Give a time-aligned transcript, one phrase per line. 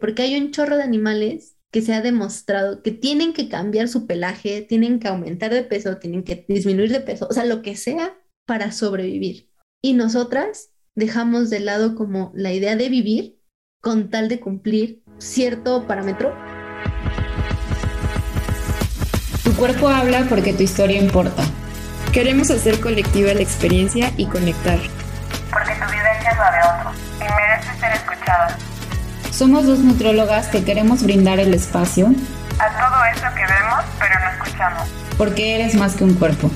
[0.00, 4.06] porque hay un chorro de animales que se ha demostrado que tienen que cambiar su
[4.06, 7.76] pelaje, tienen que aumentar de peso, tienen que disminuir de peso, o sea, lo que
[7.76, 9.50] sea para sobrevivir.
[9.82, 13.40] Y nosotras dejamos de lado como la idea de vivir
[13.80, 16.34] con tal de cumplir cierto parámetro.
[19.44, 21.44] Tu cuerpo habla porque tu historia importa.
[22.12, 24.80] Queremos hacer colectiva la experiencia y conectar.
[29.40, 32.08] Somos dos nutrólogas que queremos brindar el espacio
[32.58, 34.86] a todo eso que vemos pero no escuchamos.
[35.16, 36.50] Porque eres más que un cuerpo.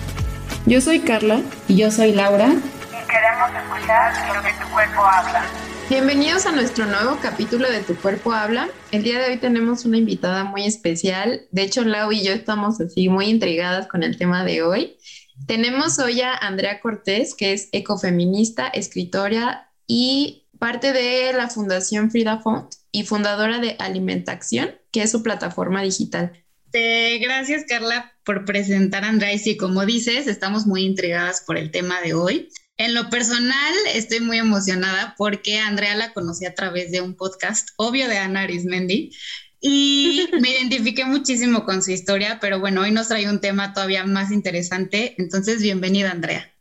[0.67, 5.47] Yo soy Carla y yo soy Laura y queremos escuchar lo que tu cuerpo habla.
[5.89, 8.69] Bienvenidos a nuestro nuevo capítulo de Tu Cuerpo Habla.
[8.93, 11.41] El día de hoy tenemos una invitada muy especial.
[11.53, 14.99] De hecho, Lau y yo estamos así muy intrigadas con el tema de hoy.
[15.47, 22.41] Tenemos hoy a Andrea Cortés, que es ecofeminista, escritora y parte de la Fundación Frida
[22.41, 26.43] Font y fundadora de Alimentación, que es su plataforma digital.
[26.73, 29.35] gracias, Carla, por presentar a Andrea.
[29.35, 32.49] Y como dices, estamos muy intrigadas por el tema de hoy.
[32.79, 37.69] En lo personal, estoy muy emocionada porque Andrea la conocí a través de un podcast,
[37.77, 39.13] obvio de Ana Arismendi,
[39.61, 44.07] y me identifiqué muchísimo con su historia, pero bueno, hoy nos trae un tema todavía
[44.07, 45.15] más interesante.
[45.19, 46.54] Entonces, bienvenida, Andrea.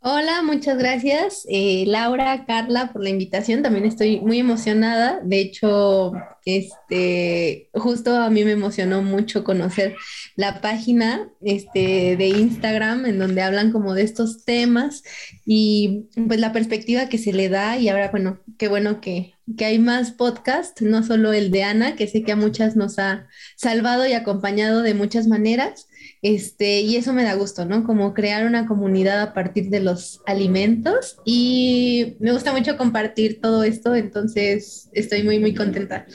[0.00, 3.62] Hola, muchas gracias, eh, Laura, Carla, por la invitación.
[3.62, 5.20] También estoy muy emocionada.
[5.24, 6.12] De hecho,
[6.56, 9.96] este, justo a mí me emocionó mucho conocer
[10.34, 15.02] la página este, de Instagram en donde hablan como de estos temas
[15.44, 17.76] y pues la perspectiva que se le da.
[17.76, 21.96] Y ahora, bueno, qué bueno que, que hay más podcast, no solo el de Ana,
[21.96, 25.88] que sé que a muchas nos ha salvado y acompañado de muchas maneras.
[26.22, 27.84] Este, y eso me da gusto, ¿no?
[27.84, 33.62] Como crear una comunidad a partir de los alimentos y me gusta mucho compartir todo
[33.62, 36.06] esto, entonces estoy muy, muy contenta.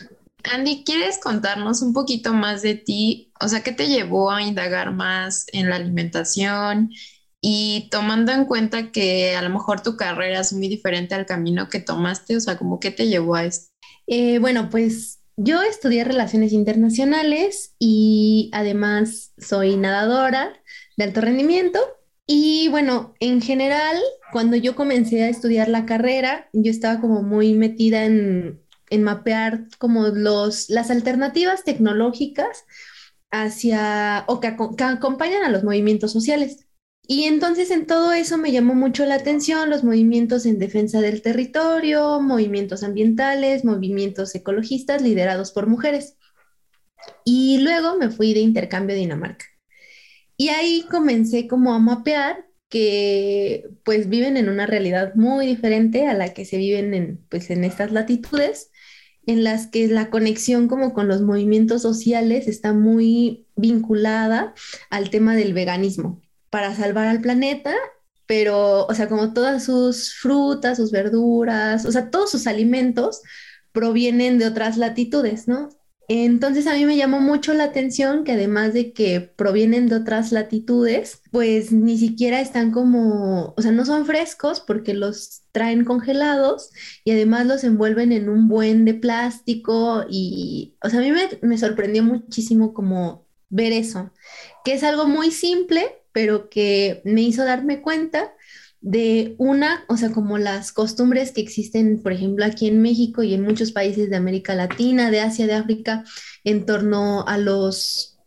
[0.51, 3.31] Andy, ¿quieres contarnos un poquito más de ti?
[3.39, 6.91] O sea, ¿qué te llevó a indagar más en la alimentación?
[7.41, 11.69] Y tomando en cuenta que a lo mejor tu carrera es muy diferente al camino
[11.69, 13.71] que tomaste, o sea, ¿cómo qué te llevó a esto?
[14.07, 20.53] Eh, bueno, pues yo estudié relaciones internacionales y además soy nadadora
[20.97, 21.79] de alto rendimiento.
[22.25, 23.97] Y bueno, en general,
[24.31, 30.07] cuando yo comencé a estudiar la carrera, yo estaba como muy metida en, mapear como
[30.09, 32.65] los, las alternativas tecnológicas
[33.31, 36.67] hacia o que acompañan a los movimientos sociales.
[37.05, 41.21] Y entonces en todo eso me llamó mucho la atención los movimientos en defensa del
[41.21, 46.17] territorio, movimientos ambientales, movimientos ecologistas liderados por mujeres.
[47.25, 49.45] Y luego me fui de intercambio a Dinamarca.
[50.37, 56.15] Y ahí comencé como a mapear que pues viven en una realidad muy diferente a
[56.15, 58.71] la que se viven en, pues, en estas latitudes,
[59.25, 64.53] en las que la conexión como con los movimientos sociales está muy vinculada
[64.89, 67.73] al tema del veganismo para salvar al planeta,
[68.25, 73.21] pero, o sea, como todas sus frutas, sus verduras, o sea, todos sus alimentos
[73.71, 75.69] provienen de otras latitudes, ¿no?
[76.09, 80.31] Entonces a mí me llamó mucho la atención que además de que provienen de otras
[80.31, 86.71] latitudes, pues ni siquiera están como, o sea, no son frescos porque los traen congelados
[87.05, 91.11] y además los envuelven en un buen de plástico y, o sea, a mí
[91.41, 94.11] me, sorprendió muchísimo como ver eso,
[94.65, 98.33] que es algo muy simple, pero que me hizo darme cuenta
[98.83, 103.33] de una, o sea, como las costumbres que existen, por ejemplo, aquí en México y
[103.33, 106.03] en muchos países de América Latina, de Asia, de África,
[106.43, 108.19] en torno a los,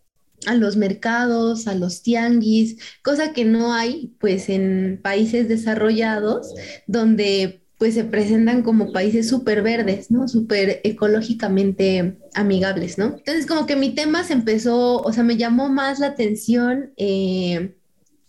[0.46, 6.54] a los mercados, a los tianguis, cosa que no hay, pues, en países desarrollados,
[6.86, 10.28] donde pues se presentan como países súper verdes, ¿no?
[10.28, 13.16] Súper ecológicamente amigables, ¿no?
[13.18, 17.76] Entonces como que mi tema se empezó, o sea, me llamó más la atención eh,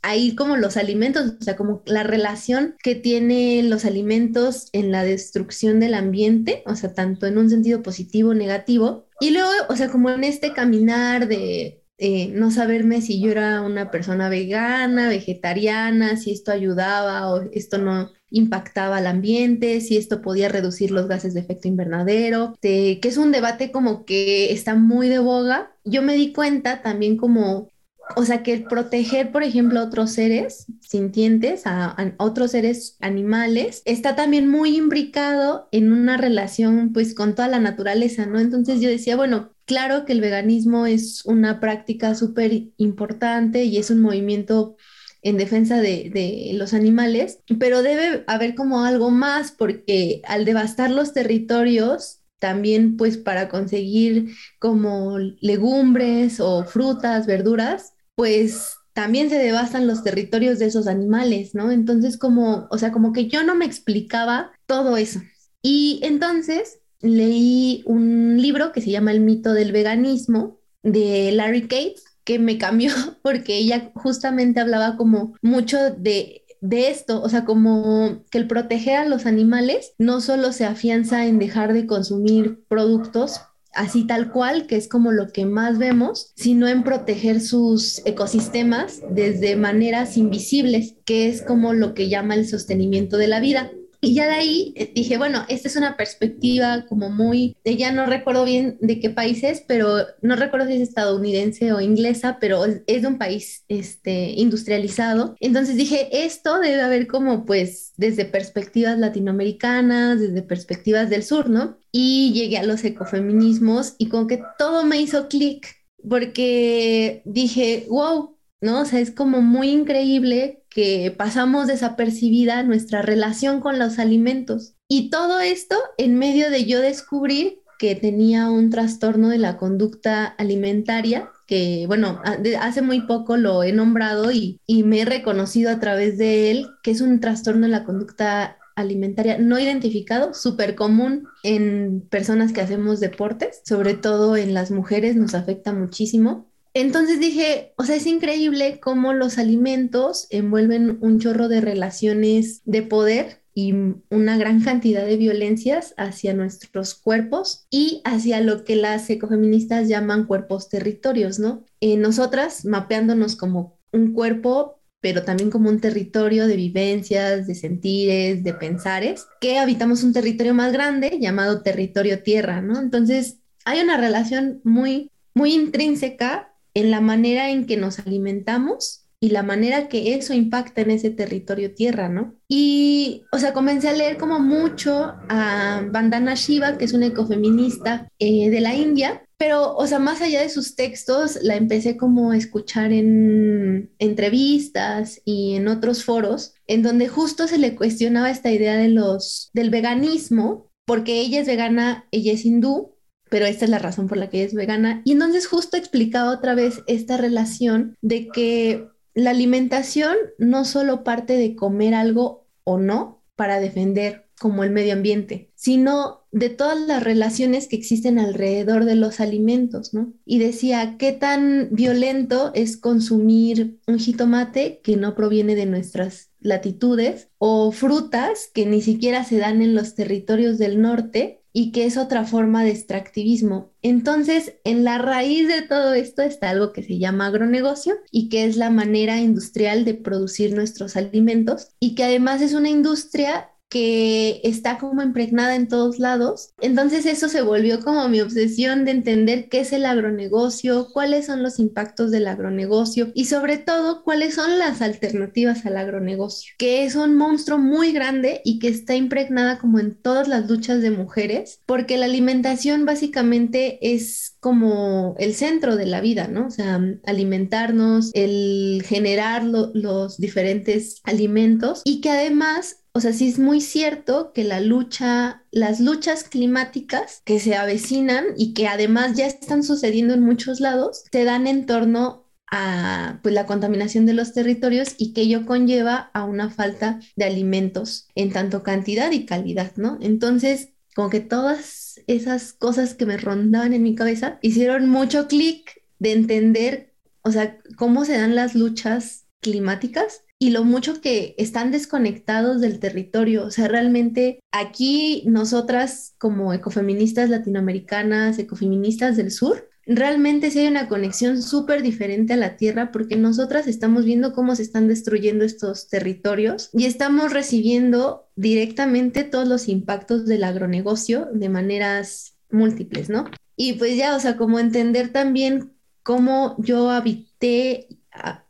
[0.01, 5.03] ahí como los alimentos, o sea, como la relación que tienen los alimentos en la
[5.03, 9.07] destrucción del ambiente, o sea, tanto en un sentido positivo negativo.
[9.19, 13.61] Y luego, o sea, como en este caminar de eh, no saberme si yo era
[13.61, 20.21] una persona vegana, vegetariana, si esto ayudaba o esto no impactaba al ambiente, si esto
[20.21, 25.07] podía reducir los gases de efecto invernadero, que es un debate como que está muy
[25.09, 25.71] de boga.
[25.85, 27.69] Yo me di cuenta también como,
[28.15, 34.15] o sea, que proteger, por ejemplo, a otros seres sintientes, a, otros seres animales, está
[34.15, 38.39] también muy imbricado en una relación pues con toda la naturaleza, ¿no?
[38.39, 43.89] Entonces yo decía, bueno, claro que el veganismo es una práctica súper importante y es
[43.89, 44.77] un movimiento
[45.21, 51.13] en defensa de, los animales, pero debe haber como algo más porque al devastar los
[51.13, 60.03] territorios también pues para conseguir como legumbres o frutas, verduras, pues también se devastan los
[60.03, 61.69] territorios de esos animales, ¿no?
[61.69, 65.21] Entonces como, o sea, como que yo no me explicaba todo eso.
[65.61, 72.05] Y entonces leí un libro que se llama El mito del veganismo de Larry Cates,
[72.23, 72.91] que me cambió
[73.21, 78.97] porque ella justamente hablaba como mucho de de esto, o sea, como que el proteger
[78.97, 83.41] a los animales no solo se afianza en dejar de consumir productos
[83.77, 89.01] así tal cual, que es como lo que más vemos, sino en proteger sus ecosistemas
[89.09, 93.71] desde maneras invisibles, que es como lo que llama el sostenimiento de la vida.
[94.01, 97.91] Y ya de ahí eh, dije, bueno, esta es una perspectiva como muy, de ya
[97.91, 102.37] no recuerdo bien de qué país es, pero no recuerdo si es estadounidense o inglesa,
[102.39, 105.35] pero es de un país este, industrializado.
[105.39, 111.77] Entonces dije, esto debe haber como pues desde perspectivas latinoamericanas, desde perspectivas del sur, ¿no?
[111.91, 115.67] Y llegué a los ecofeminismos y como que todo me hizo clic
[116.07, 118.81] porque dije, wow, ¿no?
[118.81, 124.75] O sea, es como muy increíble que pasamos desapercibida nuestra relación con los alimentos.
[124.87, 130.25] Y todo esto en medio de yo descubrir que tenía un trastorno de la conducta
[130.25, 132.21] alimentaria, que bueno,
[132.59, 136.67] hace muy poco lo he nombrado y, y me he reconocido a través de él,
[136.83, 142.61] que es un trastorno de la conducta alimentaria no identificado, súper común en personas que
[142.61, 146.46] hacemos deportes, sobre todo en las mujeres nos afecta muchísimo.
[146.79, 152.83] Entonces dije, o sea, es increíble cómo los alimentos envuelven un chorro de relaciones de
[152.83, 153.73] poder y
[154.11, 160.25] una gran cantidad de violencias hacia nuestros cuerpos y hacia lo que las ecofeministas llaman
[160.25, 161.65] cuerpos territorios, ¿no?
[161.81, 168.43] Eh, nosotras mapeándonos como un cuerpo, pero también como un territorio de vivencias, de sentires,
[168.43, 172.79] de pensares, que habitamos un territorio más grande llamado territorio tierra, ¿no?
[172.79, 179.29] Entonces hay una relación muy, muy intrínseca en la manera en que nos alimentamos y
[179.29, 182.35] la manera que eso impacta en ese territorio tierra, ¿no?
[182.47, 188.09] Y, o sea, comencé a leer como mucho a Vandana Shiva, que es una ecofeminista
[188.19, 192.31] eh, de la India, pero, o sea, más allá de sus textos, la empecé como
[192.31, 198.51] a escuchar en entrevistas y en otros foros, en donde justo se le cuestionaba esta
[198.51, 202.96] idea de los, del veganismo, porque ella es vegana, ella es hindú,
[203.29, 205.01] pero esta es la razón por la que es vegana.
[205.05, 211.33] Y entonces justo explicaba otra vez esta relación de que la alimentación no solo parte
[211.33, 217.03] de comer algo o no para defender como el medio ambiente, sino de todas las
[217.03, 220.13] relaciones que existen alrededor de los alimentos, ¿no?
[220.25, 227.29] Y decía, ¿qué tan violento es consumir un jitomate que no proviene de nuestras latitudes
[227.39, 231.97] o frutas que ni siquiera se dan en los territorios del norte y que es
[231.97, 233.71] otra forma de extractivismo.
[233.81, 238.45] Entonces, en la raíz de todo esto está algo que se llama agronegocio y que
[238.45, 244.41] es la manera industrial de producir nuestros alimentos y que además es una industria que
[244.43, 246.53] está como impregnada en todos lados.
[246.61, 251.43] Entonces eso se volvió como mi obsesión de entender qué es el agronegocio, cuáles son
[251.43, 256.95] los impactos del agronegocio y sobre todo cuáles son las alternativas al agronegocio, que es
[256.95, 261.61] un monstruo muy grande y que está impregnada como en todas las luchas de mujeres,
[261.65, 266.47] porque la alimentación básicamente es como el centro de la vida, ¿no?
[266.47, 273.37] O sea, alimentarnos, el generar los diferentes alimentos y que además o sea, sí es
[273.37, 279.27] muy cierto que la lucha, las luchas climáticas que se avecinan y que además ya
[279.27, 284.33] están sucediendo en muchos lados, se dan en torno a pues, la contaminación de los
[284.33, 289.73] territorios y que ello conlleva a una falta de alimentos en tanto cantidad y calidad,
[289.75, 289.99] ¿no?
[290.01, 295.83] Entonces, como que todas esas cosas que me rondaban en mi cabeza hicieron mucho clic
[295.99, 301.71] de entender, o sea, cómo se dan las luchas climáticas y lo mucho que están
[301.71, 303.45] desconectados del territorio.
[303.45, 310.89] O sea, realmente aquí nosotras como ecofeministas latinoamericanas, ecofeministas del sur, realmente sí hay una
[310.89, 315.87] conexión súper diferente a la tierra porque nosotras estamos viendo cómo se están destruyendo estos
[315.87, 323.25] territorios y estamos recibiendo directamente todos los impactos del agronegocio de maneras múltiples, ¿no?
[323.55, 327.87] Y pues ya, o sea, como entender también cómo yo habité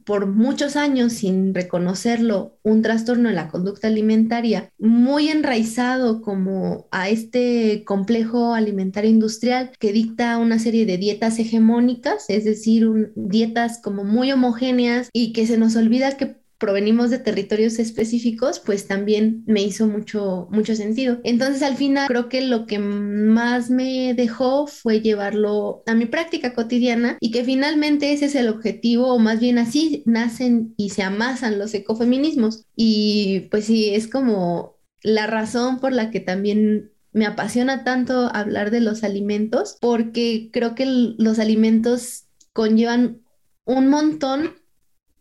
[0.07, 7.09] por muchos años sin reconocerlo, un trastorno de la conducta alimentaria muy enraizado como a
[7.09, 14.05] este complejo alimentario industrial que dicta una serie de dietas hegemónicas, es decir, dietas como
[14.05, 19.61] muy homogéneas y que se nos olvida que provenimos de territorios específicos, pues también me
[19.61, 21.19] hizo mucho, mucho sentido.
[21.23, 26.53] Entonces al final creo que lo que más me dejó fue llevarlo a mi práctica
[26.53, 31.03] cotidiana y que finalmente ese es el objetivo, o más bien así nacen y se
[31.03, 32.65] amasan los ecofeminismos.
[32.75, 38.71] Y pues sí, es como la razón por la que también me apasiona tanto hablar
[38.71, 43.21] de los alimentos, porque creo que los alimentos conllevan
[43.65, 44.53] un montón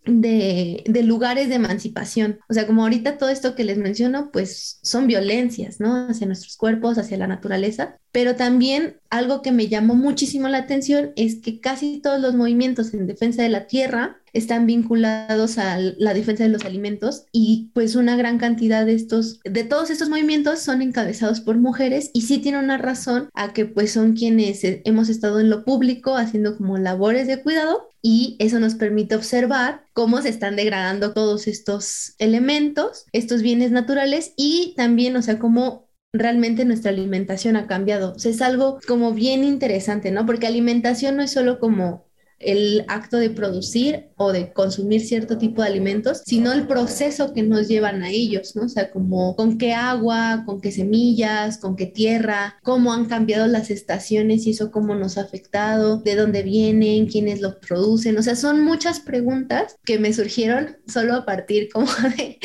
[0.06, 2.38] de, lugares de emancipación.
[2.48, 6.08] O sea, como ahorita todo esto que les menciono, pues son violencias, ¿no?
[6.08, 11.12] Hacia nuestros cuerpos, hacia la naturaleza, pero también algo que me llamó muchísimo la atención
[11.16, 16.14] es que casi todos los movimientos en defensa de la tierra están vinculados a la
[16.14, 20.60] defensa de los alimentos y pues una gran cantidad de estos, de todos estos movimientos
[20.60, 25.08] son encabezados por mujeres y sí tiene una razón a que pues son quienes hemos
[25.08, 30.22] estado en lo público haciendo como labores de cuidado y eso nos permite observar cómo
[30.22, 36.64] se están degradando todos estos elementos, estos bienes naturales y también, o sea, cómo realmente
[36.64, 38.12] nuestra alimentación ha cambiado.
[38.12, 40.24] O es algo como bien interesante, ¿no?
[40.26, 42.06] Porque alimentación no es solo como
[42.38, 47.42] el acto de producir o de consumir cierto tipo de alimentos, sino el proceso que
[47.42, 48.64] nos llevan a ellos, ¿no?
[48.64, 53.46] O sea, como con qué agua, con qué semillas, con qué tierra, cómo han cambiado
[53.46, 58.22] las estaciones y eso cómo nos ha afectado, de dónde vienen, quiénes los producen, o
[58.22, 62.38] sea, son muchas preguntas que me surgieron solo a partir como de,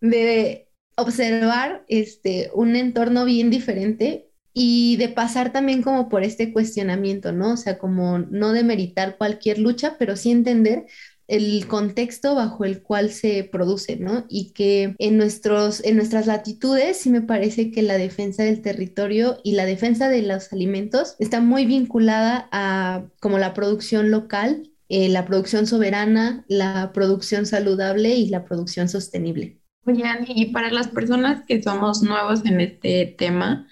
[0.00, 4.25] de observar este, un entorno bien diferente
[4.58, 7.52] y de pasar también como por este cuestionamiento, ¿no?
[7.52, 10.86] O sea, como no demeritar cualquier lucha, pero sí entender
[11.28, 14.24] el contexto bajo el cual se produce, ¿no?
[14.30, 19.36] Y que en, nuestros, en nuestras latitudes sí me parece que la defensa del territorio
[19.44, 25.10] y la defensa de los alimentos está muy vinculada a como la producción local, eh,
[25.10, 29.60] la producción soberana, la producción saludable y la producción sostenible.
[29.84, 33.68] Oigan, y para las personas que somos nuevos en este tema,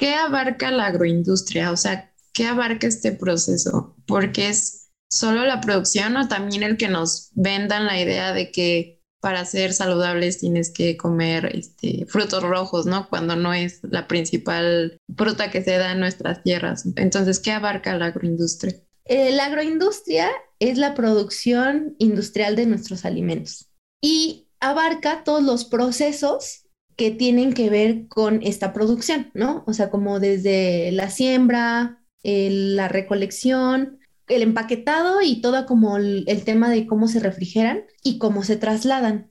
[0.00, 1.70] ¿qué abarca la agroindustria?
[1.70, 3.94] O sea, ¿qué abarca este proceso?
[4.06, 9.02] Porque es solo la producción o también el que nos vendan la idea de que
[9.20, 13.10] para ser saludables tienes que comer este, frutos rojos, ¿no?
[13.10, 16.86] Cuando no es la principal fruta que se da en nuestras tierras.
[16.96, 18.80] Entonces, ¿qué abarca la agroindustria?
[19.04, 20.30] Eh, la agroindustria
[20.60, 23.68] es la producción industrial de nuestros alimentos.
[24.00, 26.59] Y abarca todos los procesos
[27.00, 29.64] que tienen que ver con esta producción, ¿no?
[29.66, 36.68] O sea, como desde la siembra, la recolección, el empaquetado y todo como el, tema
[36.68, 39.30] de cómo se refrigeran y cómo se trasladan.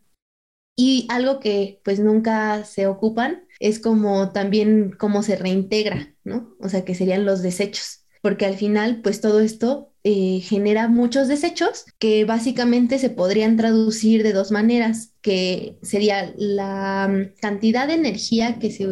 [0.75, 6.55] Y algo que pues nunca se ocupan es como también cómo se reintegra, ¿no?
[6.59, 11.27] O sea, que serían los desechos, porque al final pues todo esto eh, genera muchos
[11.27, 17.95] desechos que básicamente se podrían traducir de dos maneras, que sería la mm, cantidad de
[17.95, 18.87] energía que se,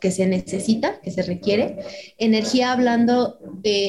[0.00, 1.78] que se necesita, que se requiere.
[2.18, 3.38] Energía hablando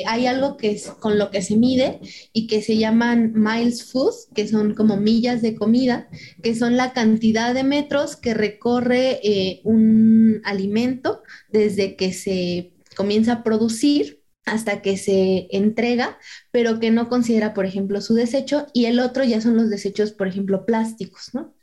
[0.08, 2.00] hay algo que es con lo que se mide
[2.32, 6.08] y que se llaman miles food, que son como millas de comida,
[6.42, 13.34] que son la cantidad de metros que recorre eh, un alimento desde que se comienza
[13.34, 16.18] a producir hasta que se entrega,
[16.52, 20.12] pero que no considera, por ejemplo, su desecho, y el otro ya son los desechos,
[20.12, 21.56] por ejemplo, plásticos, ¿no?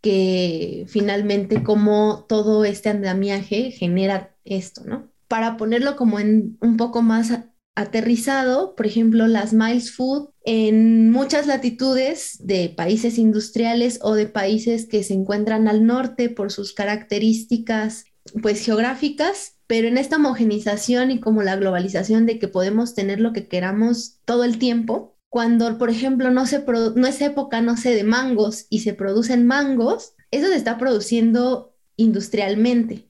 [0.00, 5.10] Que finalmente como todo este andamiaje genera esto, ¿no?
[5.28, 7.30] Para ponerlo como en un poco más
[7.76, 14.86] aterrizado, por ejemplo, las Miles Food en muchas latitudes de países industriales o de países
[14.86, 18.04] que se encuentran al norte por sus características
[18.42, 23.32] pues geográficas pero en esta homogenización y como la globalización de que podemos tener lo
[23.32, 26.64] que queramos todo el tiempo, cuando, por ejemplo, no, se
[26.96, 31.76] no es época, no sé, de mangos y se producen mangos, eso se está produciendo
[31.94, 33.08] industrialmente.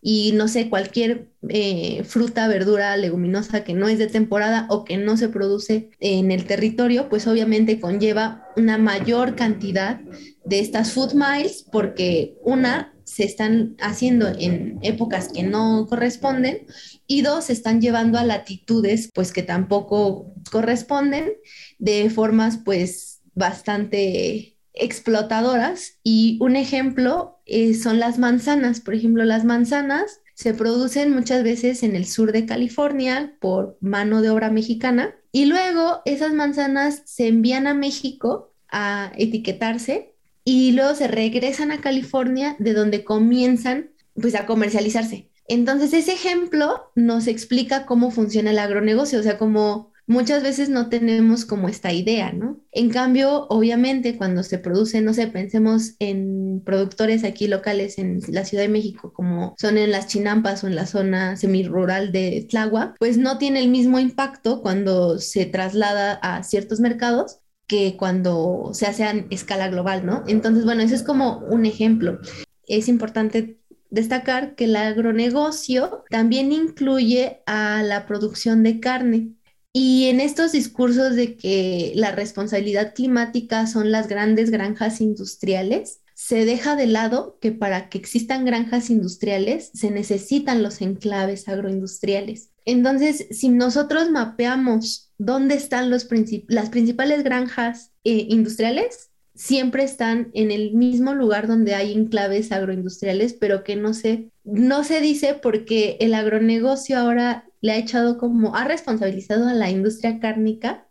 [0.00, 4.96] Y no sé, cualquier eh, fruta, verdura, leguminosa que no es de temporada o que
[4.96, 10.00] no se produce en el territorio, pues obviamente conlleva una mayor cantidad
[10.46, 16.66] de estas food miles porque una se están haciendo en épocas que no corresponden
[17.06, 21.34] y dos, se están llevando a latitudes pues que tampoco corresponden
[21.78, 25.98] de formas pues bastante explotadoras.
[26.02, 31.82] Y un ejemplo eh, son las manzanas, por ejemplo las manzanas se producen muchas veces
[31.82, 35.14] en el sur de California por mano de obra mexicana.
[35.32, 40.11] Y luego esas manzanas se envían a México a etiquetarse
[40.44, 45.30] y luego se regresan a California de donde comienzan pues a comercializarse.
[45.48, 50.88] Entonces ese ejemplo nos explica cómo funciona el agronegocio, o sea, como muchas veces no
[50.88, 52.60] tenemos como esta idea, ¿no?
[52.72, 58.44] En cambio, obviamente, cuando se produce, no sé, pensemos en productores aquí locales en la
[58.44, 62.96] Ciudad de México, como son en las Chinampas o en la zona semirural de Tláhuac,
[62.98, 67.38] pues no tiene el mismo impacto cuando se traslada a ciertos mercados
[67.72, 70.24] que cuando se hace a escala global, ¿no?
[70.26, 72.18] Entonces, bueno, ese es como un ejemplo.
[72.66, 79.30] Es importante destacar que el agronegocio también incluye a la producción de carne.
[79.72, 86.44] Y en estos discursos de que la responsabilidad climática son las grandes granjas industriales, se
[86.44, 92.51] deja de lado que para que existan granjas industriales se necesitan los enclaves agroindustriales.
[92.64, 100.74] Entonces, si nosotros mapeamos dónde están las principales granjas eh, industriales, siempre están en el
[100.74, 106.14] mismo lugar donde hay enclaves agroindustriales, pero que no se, no se dice porque el
[106.14, 110.86] agronegocio ahora le ha echado como, ha responsabilizado a la industria cárnica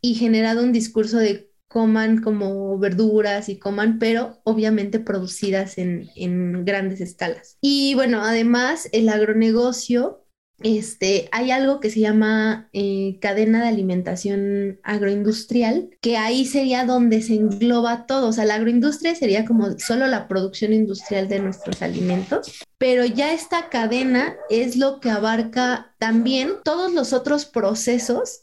[0.00, 6.64] y generado un discurso de coman como verduras y coman, pero obviamente producidas en, en
[6.64, 7.58] grandes escalas.
[7.60, 10.24] Y bueno, además el agronegocio
[10.60, 17.22] este, hay algo que se llama eh, cadena de alimentación agroindustrial, que ahí sería donde
[17.22, 18.28] se engloba todo.
[18.28, 23.32] O sea, la agroindustria sería como solo la producción industrial de nuestros alimentos, pero ya
[23.32, 28.42] esta cadena es lo que abarca también todos los otros procesos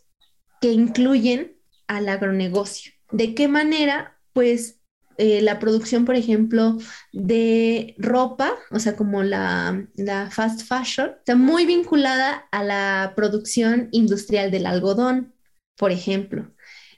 [0.61, 1.57] que incluyen
[1.87, 2.93] al agronegocio.
[3.11, 4.17] ¿De qué manera?
[4.33, 4.79] Pues
[5.17, 6.77] eh, la producción, por ejemplo,
[7.13, 9.87] de ropa, o sea, como la,
[10.31, 15.33] fast fashion, está muy vinculada a la producción industrial del algodón,
[15.77, 16.51] por ejemplo.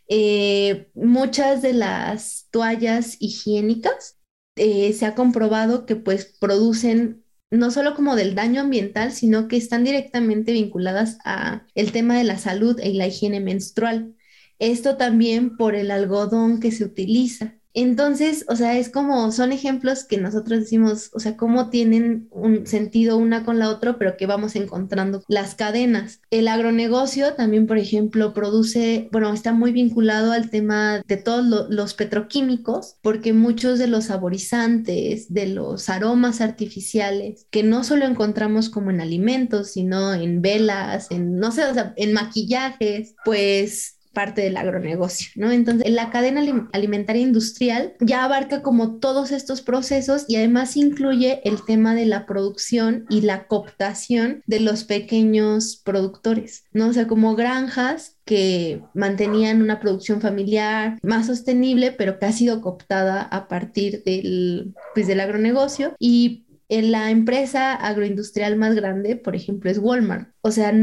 [0.09, 4.17] Eh, muchas de las toallas higiénicas
[4.55, 9.57] eh, se ha comprobado que pues producen no solo como del daño ambiental, sino que
[9.57, 14.15] están directamente vinculadas a el tema de la salud y la higiene menstrual.
[14.59, 17.56] Esto también por el algodón que se utiliza.
[17.79, 22.65] Entonces, o sea, es como, son ejemplos que nosotros decimos, o sea, cómo tienen un
[22.65, 26.19] sentido una con la otra, pero que vamos encontrando las cadenas.
[26.31, 31.93] El agronegocio también, por ejemplo, produce, bueno, está muy vinculado al tema de todos los
[31.93, 38.89] petroquímicos, porque muchos de los saborizantes, de los aromas artificiales, que no solo encontramos como
[38.89, 44.57] en alimentos, sino en velas, en, no sé, o sea, en maquillajes, pues parte del
[44.57, 45.51] agronegocio, ¿no?
[45.51, 46.41] Entonces, la cadena
[46.73, 52.25] alimentaria industrial ya abarca como todos estos procesos y además incluye el tema de la
[52.25, 56.87] producción y la cooptación de los pequeños productores, ¿no?
[56.87, 62.59] O sea, como granjas que mantenían una producción familiar más sostenible, pero que ha sido
[62.61, 69.71] cooptada a partir del, pues, del agronegocio y la empresa agroindustrial más grande, por ejemplo,
[69.71, 70.29] es Walmart.
[70.41, 70.73] O sea,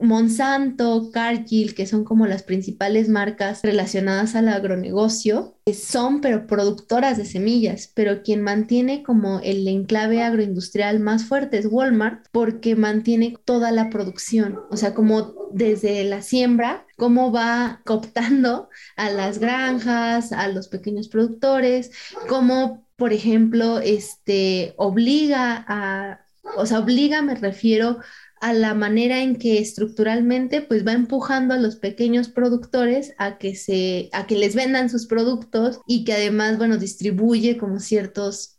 [0.00, 7.24] Monsanto, Cargill, que son como las principales marcas relacionadas al agronegocio, son pero productoras de
[7.24, 13.70] semillas, pero quien mantiene como el enclave agroindustrial más fuerte es Walmart porque mantiene toda
[13.70, 20.48] la producción, o sea, como desde la siembra, cómo va cooptando a las granjas, a
[20.48, 21.92] los pequeños productores,
[22.28, 26.26] cómo por ejemplo, este, obliga a,
[26.56, 27.98] o sea, obliga, me refiero
[28.40, 33.54] a la manera en que estructuralmente pues va empujando a los pequeños productores a que
[33.54, 38.58] se a que les vendan sus productos y que además bueno distribuye como ciertos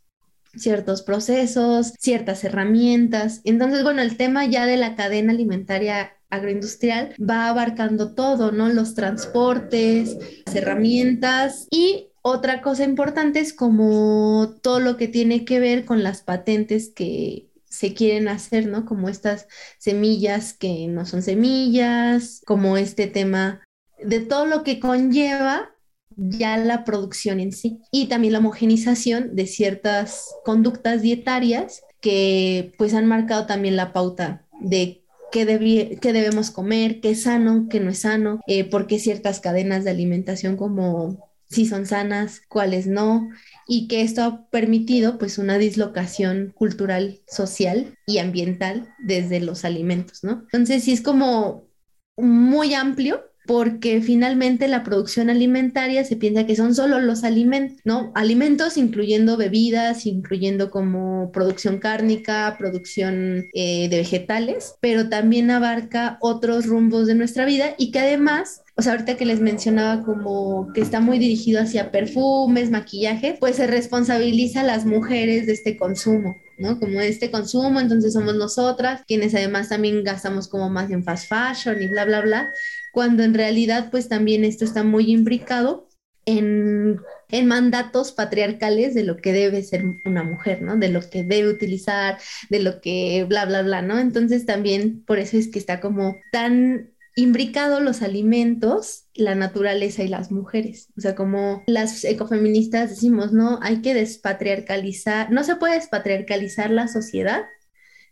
[0.56, 3.42] ciertos procesos, ciertas herramientas.
[3.44, 8.68] Entonces, bueno, el tema ya de la cadena alimentaria agroindustrial va abarcando todo, ¿no?
[8.68, 15.60] Los transportes, las herramientas y otra cosa importante es como todo lo que tiene que
[15.60, 18.84] ver con las patentes que se quieren hacer, ¿no?
[18.84, 19.46] Como estas
[19.78, 23.62] semillas que no son semillas, como este tema
[24.02, 25.70] de todo lo que conlleva
[26.16, 32.92] ya la producción en sí y también la homogenización de ciertas conductas dietarias que pues
[32.94, 38.00] han marcado también la pauta de qué, debemos comer, qué es sano, qué no es
[38.00, 43.28] sano, eh, por qué ciertas cadenas de alimentación como si son sanas, cuáles no,
[43.66, 50.24] y que esto ha permitido pues una dislocación cultural, social y ambiental desde los alimentos,
[50.24, 50.42] ¿no?
[50.42, 51.68] Entonces sí es como
[52.16, 58.10] muy amplio porque finalmente la producción alimentaria se piensa que son solo los alimentos, ¿no?
[58.14, 66.66] Alimentos incluyendo bebidas, incluyendo como producción cárnica, producción eh, de vegetales, pero también abarca otros
[66.66, 70.82] rumbos de nuestra vida y que además o sea, ahorita que les mencionaba como que
[70.82, 76.36] está muy dirigido hacia perfumes, maquillaje, pues se responsabiliza a las mujeres de este consumo.
[76.58, 76.78] ¿no?
[76.78, 81.82] Como este consumo, entonces somos nosotras, quienes además también gastamos como más en fast fashion
[81.82, 82.50] y bla, bla, bla,
[82.92, 85.88] cuando en realidad pues también esto está muy imbricado
[86.24, 86.98] en,
[87.30, 90.76] en, mandatos patriarcales de lo que debe ser una mujer, ¿no?
[90.76, 92.18] De lo que debe utilizar,
[92.50, 93.98] de lo que bla, bla, bla, ¿no?
[93.98, 100.08] Entonces también por eso es que está como tan imbricado los alimentos, la naturaleza y
[100.08, 100.92] las mujeres.
[100.96, 106.86] O sea, como las ecofeministas decimos, no, hay que despatriarcalizar, no se puede despatriarcalizar la
[106.86, 107.44] sociedad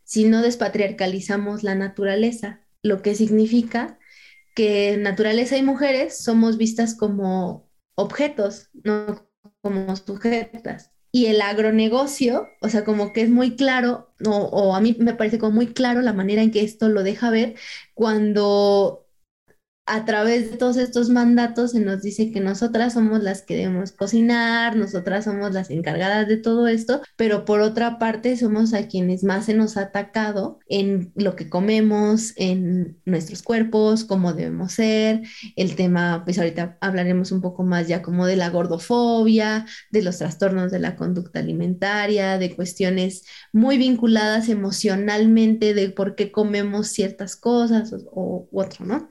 [0.05, 3.99] si no despatriarcalizamos la naturaleza, lo que significa
[4.55, 9.29] que naturaleza y mujeres somos vistas como objetos, no
[9.63, 10.94] como sujetas.
[11.15, 15.15] Y el agronegocio, o sea, como que es muy claro, o, o a mí me
[15.15, 17.55] parece como muy claro la manera en que esto lo deja ver
[17.95, 19.04] cuando
[19.87, 23.93] a través de todos estos mandatos se nos dice que nosotras somos las que debemos
[23.93, 29.25] cocinar, nosotras somos las encargadas de todo esto, pero por otra parte somos a quienes
[29.25, 35.23] más se nos ha atacado en lo que comemos, en nuestros cuerpos, cómo debemos ser,
[35.55, 40.17] el tema, pues ahorita hablaremos un poco más ya como de la gordofobia, de los
[40.17, 47.37] trastornos de la conducta alimentaria, de cuestiones muy vinculadas emocionalmente de por qué comemos ciertas
[47.37, 49.09] cosas o, u otro, ¿no?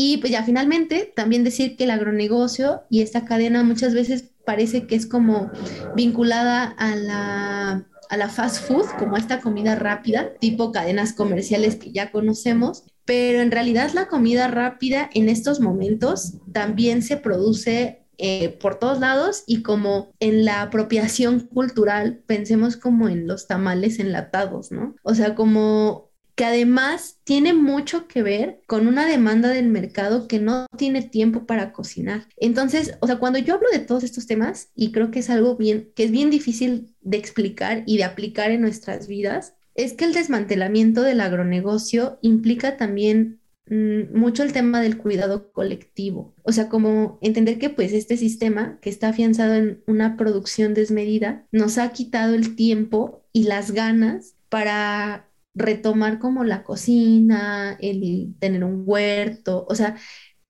[0.00, 4.86] Y pues ya finalmente también decir que el agronegocio y esta cadena muchas veces parece
[4.86, 5.50] que es como
[5.96, 11.90] vinculada a la, a la fast food, como esta comida rápida, tipo cadenas comerciales que
[11.90, 18.56] ya conocemos, pero en realidad la comida rápida en estos momentos también se produce eh,
[18.60, 24.70] por todos lados y como en la apropiación cultural, pensemos como en los tamales enlatados,
[24.70, 24.94] ¿no?
[25.02, 26.07] O sea, como
[26.38, 31.46] que además tiene mucho que ver con una demanda del mercado que no tiene tiempo
[31.46, 32.28] para cocinar.
[32.36, 35.56] Entonces, o sea, cuando yo hablo de todos estos temas, y creo que es algo
[35.56, 40.04] bien, que es bien difícil de explicar y de aplicar en nuestras vidas, es que
[40.04, 46.36] el desmantelamiento del agronegocio implica también mm, mucho el tema del cuidado colectivo.
[46.44, 51.48] O sea, como entender que pues este sistema que está afianzado en una producción desmedida
[51.50, 55.27] nos ha quitado el tiempo y las ganas para
[55.58, 59.96] retomar como la cocina, el tener un huerto, o sea,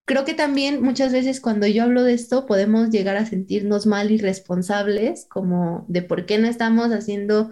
[0.04, 4.10] creo que también muchas veces cuando yo hablo de esto podemos llegar a sentirnos mal
[4.10, 7.50] y responsables como de por qué no estamos haciendo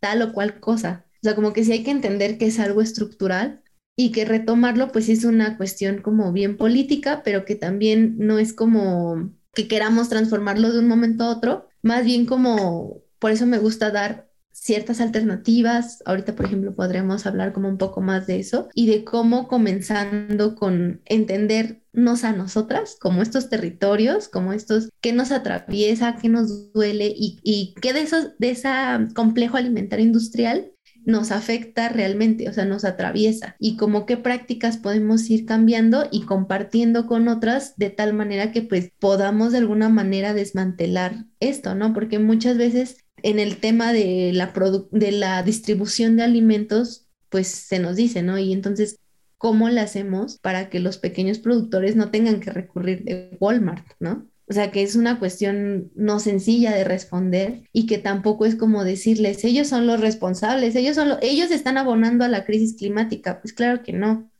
[0.00, 1.06] tal o cual cosa.
[1.14, 3.62] O sea, como que sí hay que entender que es algo estructural
[3.96, 8.52] y que retomarlo pues es una cuestión como bien política, pero que también no es
[8.52, 13.58] como que queramos transformarlo de un momento a otro, más bien como, por eso me
[13.58, 14.25] gusta dar
[14.66, 16.02] ciertas alternativas.
[16.04, 20.56] Ahorita, por ejemplo, podremos hablar como un poco más de eso y de cómo comenzando
[20.56, 27.14] con entendernos a nosotras como estos territorios, como estos que nos atraviesa, que nos duele
[27.16, 30.72] y, y qué de esos, de esa complejo alimentario industrial
[31.06, 36.22] nos afecta realmente, o sea, nos atraviesa y como qué prácticas podemos ir cambiando y
[36.22, 41.94] compartiendo con otras de tal manera que pues podamos de alguna manera desmantelar esto, ¿no?
[41.94, 44.52] Porque muchas veces en el tema de la,
[44.90, 48.38] de la distribución de alimentos, pues se nos dice, ¿no?
[48.38, 48.98] Y entonces,
[49.38, 54.28] ¿cómo le hacemos para que los pequeños productores no tengan que recurrir de Walmart, ¿no?
[54.48, 58.84] O sea, que es una cuestión no sencilla de responder y que tampoco es como
[58.84, 63.40] decirles, ellos son los responsables, ellos, son ellos están abonando a la crisis climática.
[63.40, 64.30] Pues claro que no.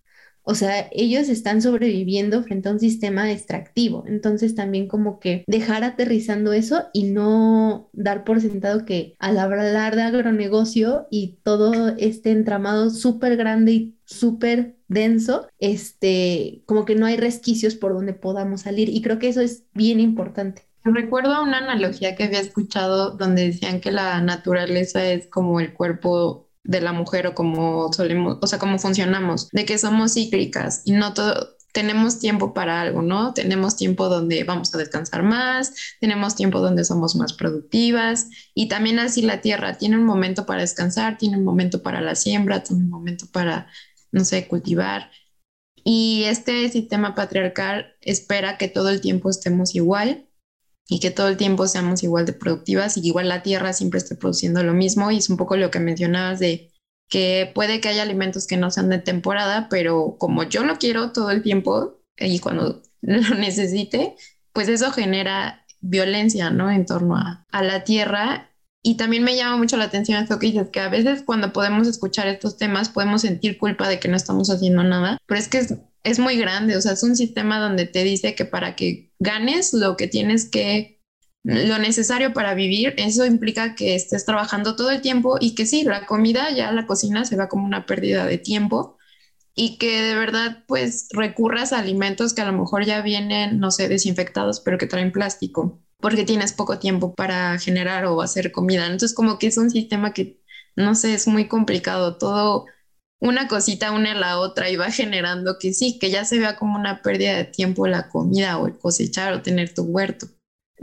[0.49, 4.05] O sea, ellos están sobreviviendo frente a un sistema extractivo.
[4.07, 9.97] Entonces también como que dejar aterrizando eso y no dar por sentado que al hablar
[9.97, 17.07] de agronegocio y todo este entramado súper grande y súper denso, este, como que no
[17.07, 18.89] hay resquicios por donde podamos salir.
[18.89, 20.63] Y creo que eso es bien importante.
[20.85, 26.46] Recuerdo una analogía que había escuchado donde decían que la naturaleza es como el cuerpo
[26.67, 30.93] de la mujer o como solemos, o sea, cómo funcionamos, de que somos cíclicas y
[30.93, 33.35] no todo, tenemos tiempo para algo, ¿no?
[33.35, 38.99] Tenemos tiempo donde vamos a descansar más, tenemos tiempo donde somos más productivas y también
[38.99, 42.85] así la tierra tiene un momento para descansar, tiene un momento para la siembra, tiene
[42.85, 43.69] un momento para,
[44.11, 45.11] no sé, cultivar.
[45.85, 50.27] Y este sistema patriarcal espera que todo el tiempo estemos igual
[50.89, 54.15] y que todo el tiempo seamos igual de productivas y igual la tierra siempre esté
[54.15, 56.71] produciendo lo mismo y es un poco lo que mencionabas de
[57.09, 61.13] que puede que haya alimentos que no sean de temporada, pero como yo lo quiero
[61.13, 64.15] todo el tiempo y cuando lo necesite,
[64.53, 66.71] pues eso genera violencia, ¿no?
[66.71, 68.51] En torno a, a la tierra.
[68.83, 71.89] Y también me llama mucho la atención esto que dices, que a veces cuando podemos
[71.89, 75.59] escuchar estos temas podemos sentir culpa de que no estamos haciendo nada, pero es que
[75.59, 75.75] es,
[76.07, 79.73] es muy grande, o sea, es un sistema donde te dice que para que ganes
[79.73, 81.01] lo que tienes que
[81.43, 85.85] lo necesario para vivir, eso implica que estés trabajando todo el tiempo y que sí,
[85.85, 88.97] la comida ya la cocina se va como una pérdida de tiempo
[89.55, 93.71] y que de verdad pues recurras a alimentos que a lo mejor ya vienen, no
[93.73, 98.87] sé, desinfectados, pero que traen plástico, porque tienes poco tiempo para generar o hacer comida.
[98.87, 100.41] Entonces como que es un sistema que,
[100.77, 102.67] no sé, es muy complicado, todo
[103.21, 106.57] una cosita une a la otra y va generando que sí, que ya se vea
[106.57, 110.29] como una pérdida de tiempo la comida o el cosechar o tener tu huerto.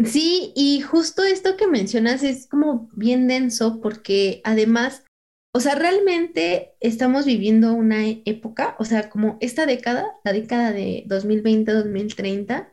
[0.03, 5.03] Sí, y justo esto que mencionas es como bien denso porque además,
[5.53, 11.05] o sea, realmente estamos viviendo una época, o sea, como esta década, la década de
[11.07, 12.71] 2020-2030,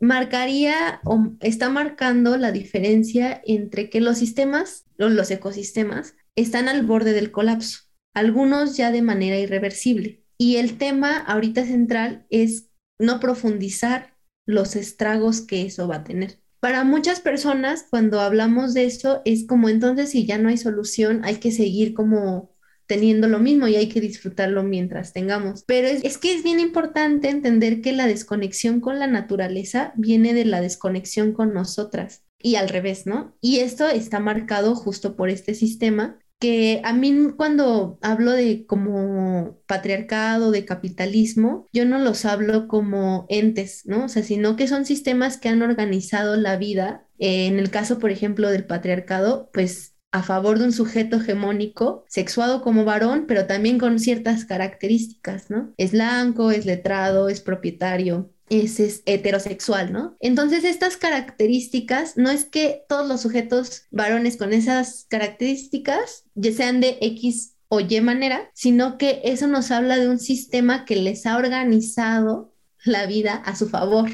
[0.00, 7.12] marcaría o está marcando la diferencia entre que los sistemas, los ecosistemas, están al borde
[7.12, 7.80] del colapso,
[8.14, 10.24] algunos ya de manera irreversible.
[10.36, 14.16] Y el tema ahorita central es no profundizar
[14.46, 16.40] los estragos que eso va a tener.
[16.60, 21.20] Para muchas personas, cuando hablamos de eso, es como entonces si ya no hay solución,
[21.24, 25.62] hay que seguir como teniendo lo mismo y hay que disfrutarlo mientras tengamos.
[25.66, 30.34] Pero es, es, que es bien importante entender que la desconexión con la naturaleza viene
[30.34, 33.36] de la desconexión con nosotras y al revés, ¿no?
[33.40, 39.58] Y esto está marcado justo por este sistema que a mí cuando hablo de como
[39.66, 44.04] patriarcado, de capitalismo, yo no los hablo como entes, ¿no?
[44.04, 47.04] O sea, sino que son sistemas que han organizado la vida.
[47.18, 52.62] en el caso, por ejemplo, del patriarcado, pues a favor de un sujeto hegemónico, sexuado
[52.62, 55.74] como varón, pero también con ciertas características, ¿no?
[55.76, 60.16] Es blanco, es letrado, es propietario, es, heterosexual, ¿no?
[60.20, 66.80] Entonces, estas características, no es que todos los sujetos varones con esas características ya sean
[66.80, 71.26] de X o Y manera, sino que eso nos habla de un sistema que les
[71.26, 74.10] ha organizado la vida a su favor,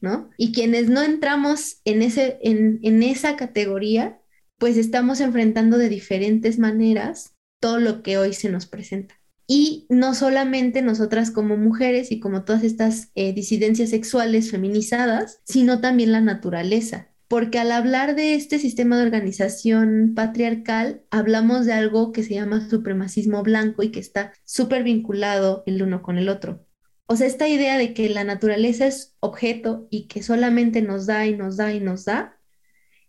[0.00, 0.30] ¿no?
[0.38, 4.20] Y quienes no entramos en, ese, en, en esa categoría,
[4.58, 9.14] pues estamos enfrentando de diferentes maneras todo lo que hoy se nos presenta.
[9.46, 15.80] Y no solamente nosotras como mujeres y como todas estas eh, disidencias sexuales feminizadas, sino
[15.80, 17.10] también la naturaleza.
[17.28, 22.68] Porque al hablar de este sistema de organización patriarcal, hablamos de algo que se llama
[22.68, 26.66] supremacismo blanco y que está súper vinculado el uno con el otro.
[27.06, 31.26] O sea, esta idea de que la naturaleza es objeto y que solamente nos da
[31.26, 32.38] y nos da y nos da,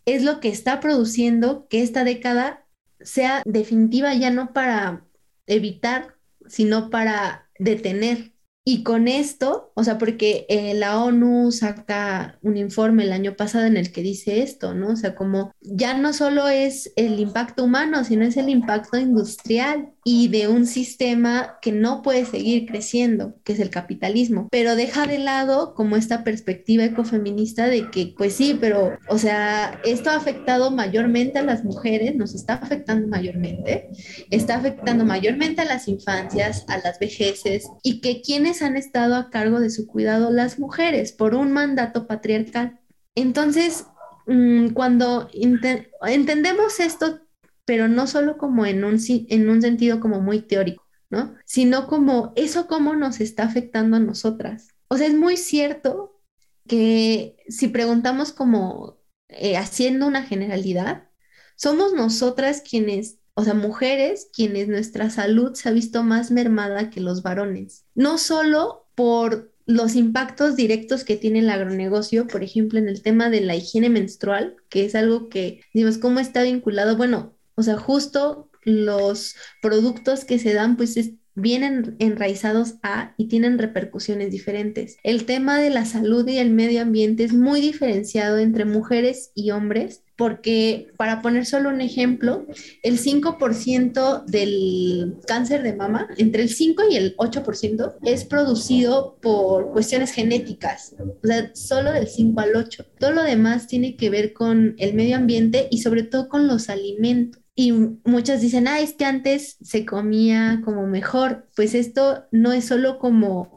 [0.06, 2.66] es lo que está produciendo que esta década
[3.00, 5.06] sea definitiva ya no para
[5.48, 6.15] evitar
[6.48, 8.34] sino para detener.
[8.64, 13.66] Y con esto, o sea, porque eh, la ONU saca un informe el año pasado
[13.66, 14.90] en el que dice esto, ¿no?
[14.90, 19.90] O sea, como ya no solo es el impacto humano, sino es el impacto industrial
[20.06, 25.08] y de un sistema que no puede seguir creciendo, que es el capitalismo, pero deja
[25.08, 30.16] de lado como esta perspectiva ecofeminista de que, pues sí, pero, o sea, esto ha
[30.16, 33.90] afectado mayormente a las mujeres, nos está afectando mayormente,
[34.30, 39.30] está afectando mayormente a las infancias, a las vejeces, y que quienes han estado a
[39.30, 42.80] cargo de su cuidado, las mujeres, por un mandato patriarcal.
[43.16, 43.86] Entonces,
[44.28, 47.22] mm, cuando entendemos esto
[47.66, 51.36] pero no solo como en un, en un sentido como muy teórico, ¿no?
[51.46, 54.70] Sino como eso cómo nos está afectando a nosotras.
[54.88, 56.22] O sea, es muy cierto
[56.68, 59.00] que si preguntamos como
[59.30, 61.10] eh, haciendo una generalidad,
[61.58, 67.02] somos nosotras quienes, o sea, mujeres, quienes nuestra salud se ha visto más mermada que
[67.02, 67.86] los varones.
[67.96, 73.30] No solo por los impactos directos que tiene el agronegocio, por ejemplo, en el tema
[73.30, 77.78] de la higiene menstrual, que es algo que, digamos, cómo está vinculado, bueno, o sea,
[77.78, 80.98] justo los productos que se dan, pues
[81.36, 84.98] vienen enraizados a y tienen repercusiones diferentes.
[85.04, 89.52] El tema de la salud y el medio ambiente es muy diferenciado entre mujeres y
[89.52, 92.46] hombres porque para poner solo un ejemplo,
[92.84, 99.72] el 5% del cáncer de mama, entre el 5 y el 8%, es producido por
[99.72, 102.86] cuestiones genéticas, o sea, solo del 5 al 8.
[103.00, 106.70] Todo lo demás tiene que ver con el medio ambiente y sobre todo con los
[106.70, 107.42] alimentos.
[107.58, 111.48] Y muchas dicen, ah, es que antes se comía como mejor.
[111.56, 113.55] Pues esto no es solo como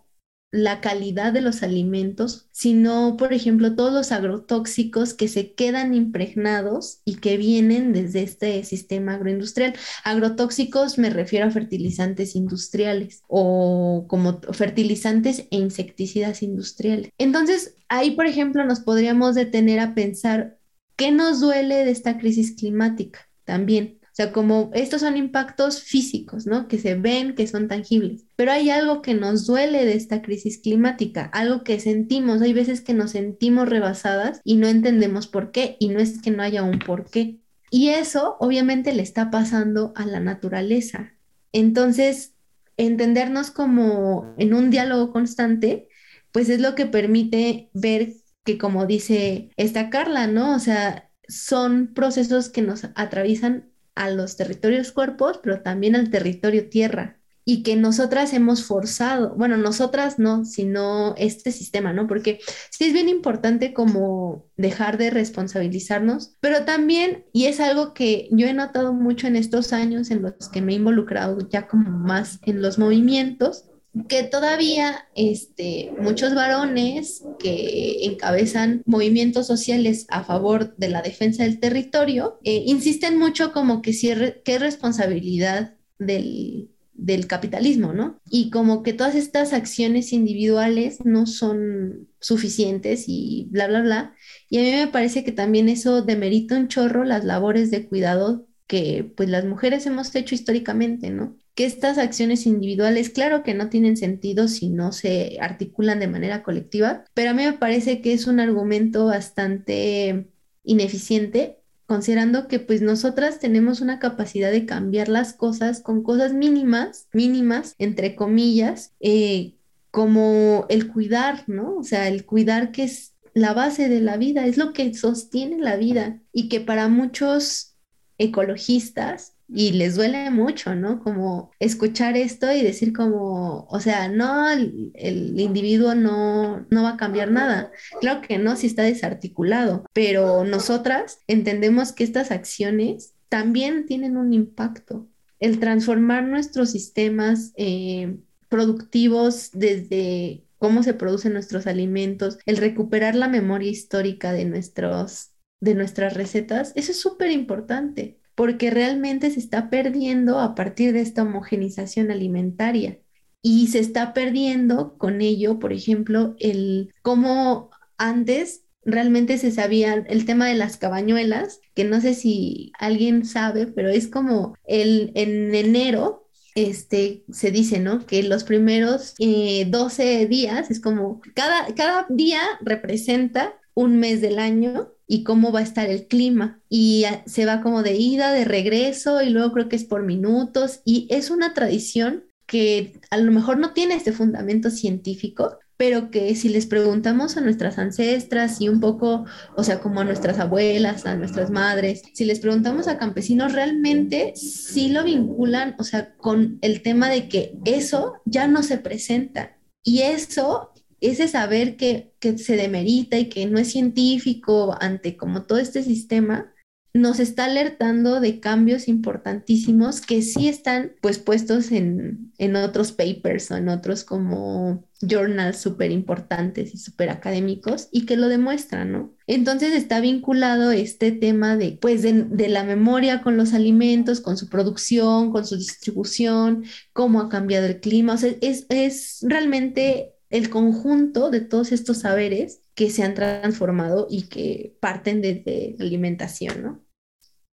[0.51, 7.01] la calidad de los alimentos, sino, por ejemplo, todos los agrotóxicos que se quedan impregnados
[7.05, 9.75] y que vienen desde este sistema agroindustrial.
[10.05, 17.11] Agrotóxicos me refiero a fertilizantes industriales o como fertilizantes e insecticidas industriales.
[17.19, 20.59] Entonces, ahí, por ejemplo, nos podríamos detener a pensar
[20.97, 23.98] qué nos duele de esta crisis climática también.
[24.19, 26.67] Sea, como estos son impactos físicos, ¿no?
[26.67, 28.25] Que se ven, que son tangibles.
[28.35, 32.43] Pero hay algo que nos duele de esta crisis climática, algo que sentimos.
[32.43, 35.77] Hay veces que nos sentimos rebasadas y no entendemos por qué.
[35.79, 37.39] Y no es que no haya un por qué.
[37.71, 41.13] Y eso obviamente le está pasando a la naturaleza.
[41.53, 42.35] Entonces,
[42.77, 45.87] entendernos como en un diálogo constante,
[46.33, 50.57] pues es lo que permite ver que como dice esta Carla, ¿no?
[50.57, 53.68] O sea, son procesos que nos atraviesan
[53.99, 59.57] a los territorios cuerpos, pero también al territorio tierra y que nosotras hemos forzado, bueno,
[59.57, 62.07] nosotras no, sino este sistema, ¿no?
[62.07, 68.29] Porque sí es bien importante como dejar de responsabilizarnos, pero también, y es algo que
[68.33, 71.91] yo he notado mucho en estos años en los que me he involucrado ya como
[71.91, 73.68] más en los movimientos,
[74.09, 81.59] que todavía este, muchos varones que encabezan movimientos sociales a favor de la defensa del
[81.59, 84.09] territorio eh, insisten mucho como que, si
[84.45, 88.21] que es responsabilidad del, del capitalismo, ¿no?
[88.29, 94.15] Y como que todas estas acciones individuales no son suficientes y bla, bla, bla.
[94.51, 98.47] Y a mí me parece que también eso demerita un chorro las labores de cuidado
[98.67, 101.37] que pues las mujeres hemos hecho históricamente, ¿no?
[101.59, 106.45] Que estas acciones individuales, claro que no tienen sentido si no se articulan de manera
[106.45, 110.31] colectiva, pero a mí me parece que es un argumento bastante
[110.63, 117.09] ineficiente considerando que pues nosotras tenemos una capacidad de cambiar las cosas con cosas mínimas,
[117.13, 119.57] mínimas, entre comillas, eh,
[119.91, 121.77] como el cuidar, ¿no?
[121.77, 125.59] O sea, el cuidar que es la base de la vida, es lo que sostiene
[125.59, 127.75] la vida y que para muchos
[128.19, 131.01] ecologistas y les duele mucho, ¿no?
[131.01, 134.93] Como escuchar esto y decir como, o sea, no, el,
[135.41, 137.73] individuo no, no va a cambiar nada.
[138.01, 144.35] Claro que no, si está desarticulado, pero nosotras entendemos que estas acciones también tienen un
[144.35, 145.09] impacto.
[145.41, 153.29] El transformar nuestros sistemas eh, productivos desde cómo se producen nuestros alimentos, el recuperar la
[153.29, 155.31] memoria histórica de nuestros
[155.61, 161.01] de nuestras recetas, eso es súper importante porque realmente se está perdiendo a partir de
[161.01, 163.01] esta homogenización alimentaria
[163.43, 170.25] y se está perdiendo con ello, por ejemplo, el cómo antes realmente se sabía el
[170.25, 175.53] tema de las cabañuelas, que no sé si alguien sabe, pero es como el, en
[175.53, 178.07] enero este, se dice, ¿no?
[178.07, 184.41] Que los primeros 12 eh, días es como, cada, cada día representa un mes del
[184.41, 186.61] año y cómo va a estar el clima.
[186.69, 190.81] Y se va como de ida, de regreso, y luego creo que es por minutos.
[190.85, 196.35] Y es una tradición que a lo mejor no tiene este fundamento científico, pero que
[196.35, 201.07] si les preguntamos a nuestras ancestras y un poco, o sea, como a nuestras abuelas,
[201.07, 206.59] a nuestras madres, si les preguntamos a campesinos, realmente sí lo vinculan, o sea, con
[206.63, 209.57] el tema de que eso ya no se presenta.
[209.85, 215.59] Y eso ese saber que, se demerita y que no es científico ante como todo
[215.59, 216.53] este sistema,
[216.95, 223.51] nos está alertando de cambios importantísimos que sí están pues puestos en, en otros papers
[223.51, 229.15] o en otros como journals súper importantes y súper académicos y que lo demuestran, ¿no?
[229.27, 234.37] Entonces está vinculado este tema de pues de, de, la memoria con los alimentos, con
[234.37, 240.18] su producción, con su distribución, cómo ha cambiado el clima, o sea, es, es realmente
[240.31, 245.85] el conjunto de todos estos saberes que se han transformado y que parten desde la
[245.85, 246.85] alimentación, ¿no?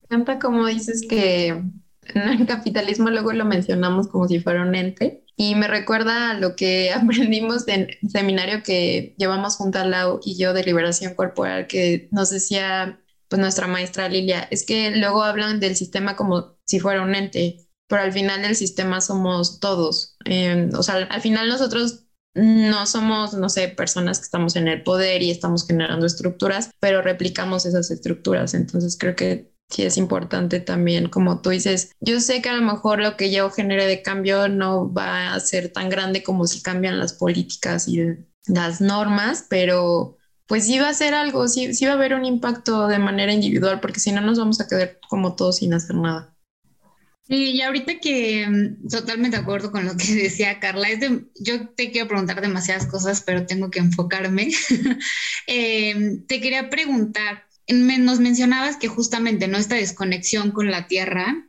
[0.07, 1.63] Canta como dices que
[2.13, 6.55] el capitalismo luego lo mencionamos como si fuera un ente y me recuerda a lo
[6.55, 11.67] que aprendimos en el seminario que llevamos junto a Lau y yo de liberación corporal
[11.67, 16.81] que nos decía pues nuestra maestra Lilia, es que luego hablan del sistema como si
[16.81, 20.17] fuera un ente, pero al final del sistema somos todos.
[20.25, 22.03] Eh, o sea, al final nosotros
[22.34, 27.02] no somos, no sé, personas que estamos en el poder y estamos generando estructuras, pero
[27.02, 28.54] replicamos esas estructuras.
[28.54, 32.62] Entonces creo que sí es importante también, como tú dices, yo sé que a lo
[32.62, 36.62] mejor lo que yo genere de cambio no va a ser tan grande como si
[36.62, 38.02] cambian las políticas y
[38.48, 42.26] las normas, pero pues sí va a ser algo, sí, sí va a haber un
[42.26, 45.96] impacto de manera individual, porque si no nos vamos a quedar como todos sin hacer
[45.96, 46.31] nada.
[47.32, 51.00] Sí, y ahorita que mm, totalmente de acuerdo con lo que decía Carla, es
[51.39, 54.50] yo te quiero preguntar demasiadas cosas, pero tengo que enfocarme.
[55.48, 59.58] Em, te quería preguntar, nos mencionabas que justamente ¿no?
[59.58, 61.48] esta desconexión con la tierra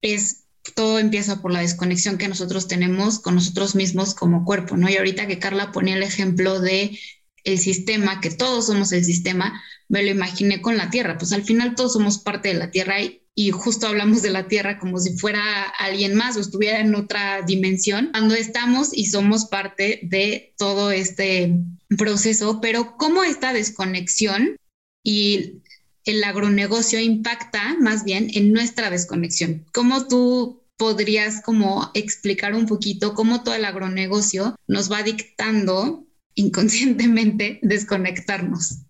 [0.00, 4.88] es todo empieza por la desconexión que nosotros tenemos con nosotros mismos como cuerpo, ¿no?
[4.88, 6.98] Y ahorita que Carla ponía el ejemplo de
[7.44, 11.42] el sistema, que todos somos el sistema, me lo imaginé con la tierra, pues al
[11.44, 14.98] final todos somos parte de la tierra y, y justo hablamos de la Tierra como
[14.98, 20.52] si fuera alguien más o estuviera en otra dimensión, cuando estamos y somos parte de
[20.58, 21.54] todo este
[21.96, 24.56] proceso, pero cómo esta desconexión
[25.02, 25.62] y
[26.04, 29.64] el agronegocio impacta más bien en nuestra desconexión.
[29.72, 37.58] ¿Cómo tú podrías como explicar un poquito cómo todo el agronegocio nos va dictando inconscientemente
[37.62, 38.80] desconectarnos?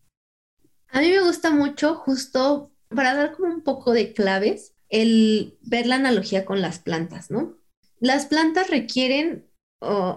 [0.88, 5.86] A mí me gusta mucho justo para dar como un poco de claves el ver
[5.86, 7.56] la analogía con las plantas, ¿no?
[8.00, 9.46] Las plantas requieren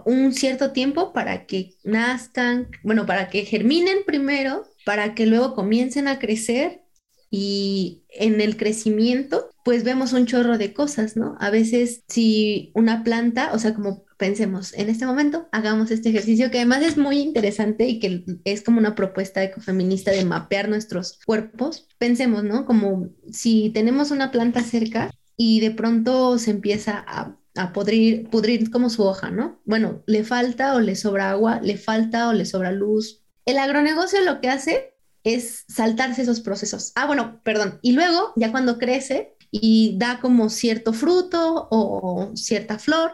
[0.06, 6.08] un cierto tiempo para que nazcan, bueno, para que germinen primero, para que luego comiencen
[6.10, 6.84] a crecer
[7.30, 11.36] y en el crecimiento, pues vemos un chorro de cosas, ¿no?
[11.40, 16.52] A veces si una planta, o sea, como pensemos, en este momento hagamos este ejercicio
[16.52, 21.20] que además es muy interesante y que es como una propuesta ecofeminista de mapear nuestros
[21.26, 21.88] cuerpos.
[21.98, 22.66] Pensemos, ¿no?
[22.66, 28.72] Como si tenemos una planta cerca y de pronto se empieza a a pudrir, pudrir
[28.72, 29.62] como su hoja, ¿no?
[29.66, 33.22] Bueno, le falta o le sobra agua, le falta o le sobra luz.
[33.46, 36.92] El agronegocio lo que hace es saltarse esos procesos.
[36.96, 37.80] Ah, bueno, perdón.
[37.82, 43.12] Y luego, ya cuando crece y da como cierto fruto o cierta flor,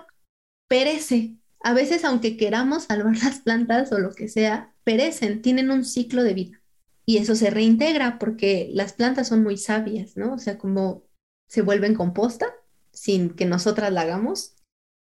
[0.70, 1.36] perece.
[1.62, 6.24] A veces, aunque queramos salvar las plantas o lo que sea, perecen, tienen un ciclo
[6.24, 6.62] de vida.
[7.06, 10.36] Y eso se reintegra porque las plantas son muy sabias, ¿no?
[10.36, 11.04] O sea, como
[11.48, 12.48] se vuelven composta
[12.94, 14.56] sin que nosotras la hagamos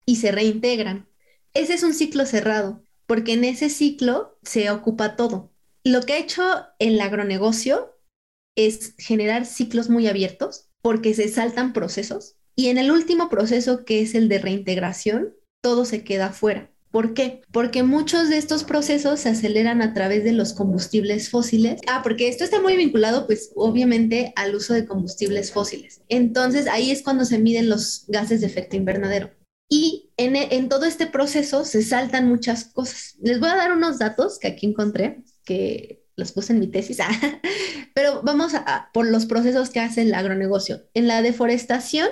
[0.05, 1.07] y se reintegran.
[1.53, 5.51] Ese es un ciclo cerrado, porque en ese ciclo se ocupa todo.
[5.83, 6.43] Lo que ha hecho
[6.79, 7.95] el agronegocio
[8.55, 14.01] es generar ciclos muy abiertos porque se saltan procesos y en el último proceso que
[14.01, 16.69] es el de reintegración, todo se queda fuera.
[16.91, 17.41] ¿Por qué?
[17.51, 21.79] Porque muchos de estos procesos se aceleran a través de los combustibles fósiles.
[21.87, 26.01] Ah, porque esto está muy vinculado, pues obviamente, al uso de combustibles fósiles.
[26.09, 29.31] Entonces, ahí es cuando se miden los gases de efecto invernadero.
[29.69, 33.15] Y en, en todo este proceso se saltan muchas cosas.
[33.21, 36.97] Les voy a dar unos datos que aquí encontré que los puse en mi tesis,
[37.95, 40.81] pero vamos a, por los procesos que hace el agronegocio.
[40.93, 42.09] En la deforestación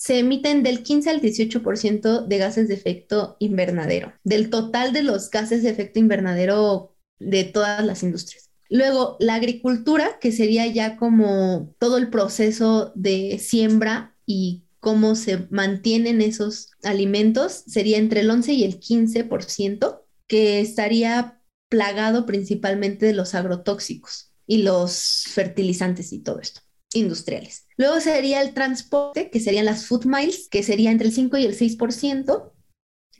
[0.00, 5.28] se emiten del 15 al 18% de gases de efecto invernadero, del total de los
[5.28, 8.48] gases de efecto invernadero de todas las industrias.
[8.70, 15.46] Luego, la agricultura, que sería ya como todo el proceso de siembra y cómo se
[15.50, 23.12] mantienen esos alimentos, sería entre el 11 y el 15%, que estaría plagado principalmente de
[23.12, 26.62] los agrotóxicos y los fertilizantes y todo esto
[26.94, 27.66] industriales.
[27.80, 31.46] Luego sería el transporte, que serían las food miles, que sería entre el 5 y
[31.46, 32.52] el 6%.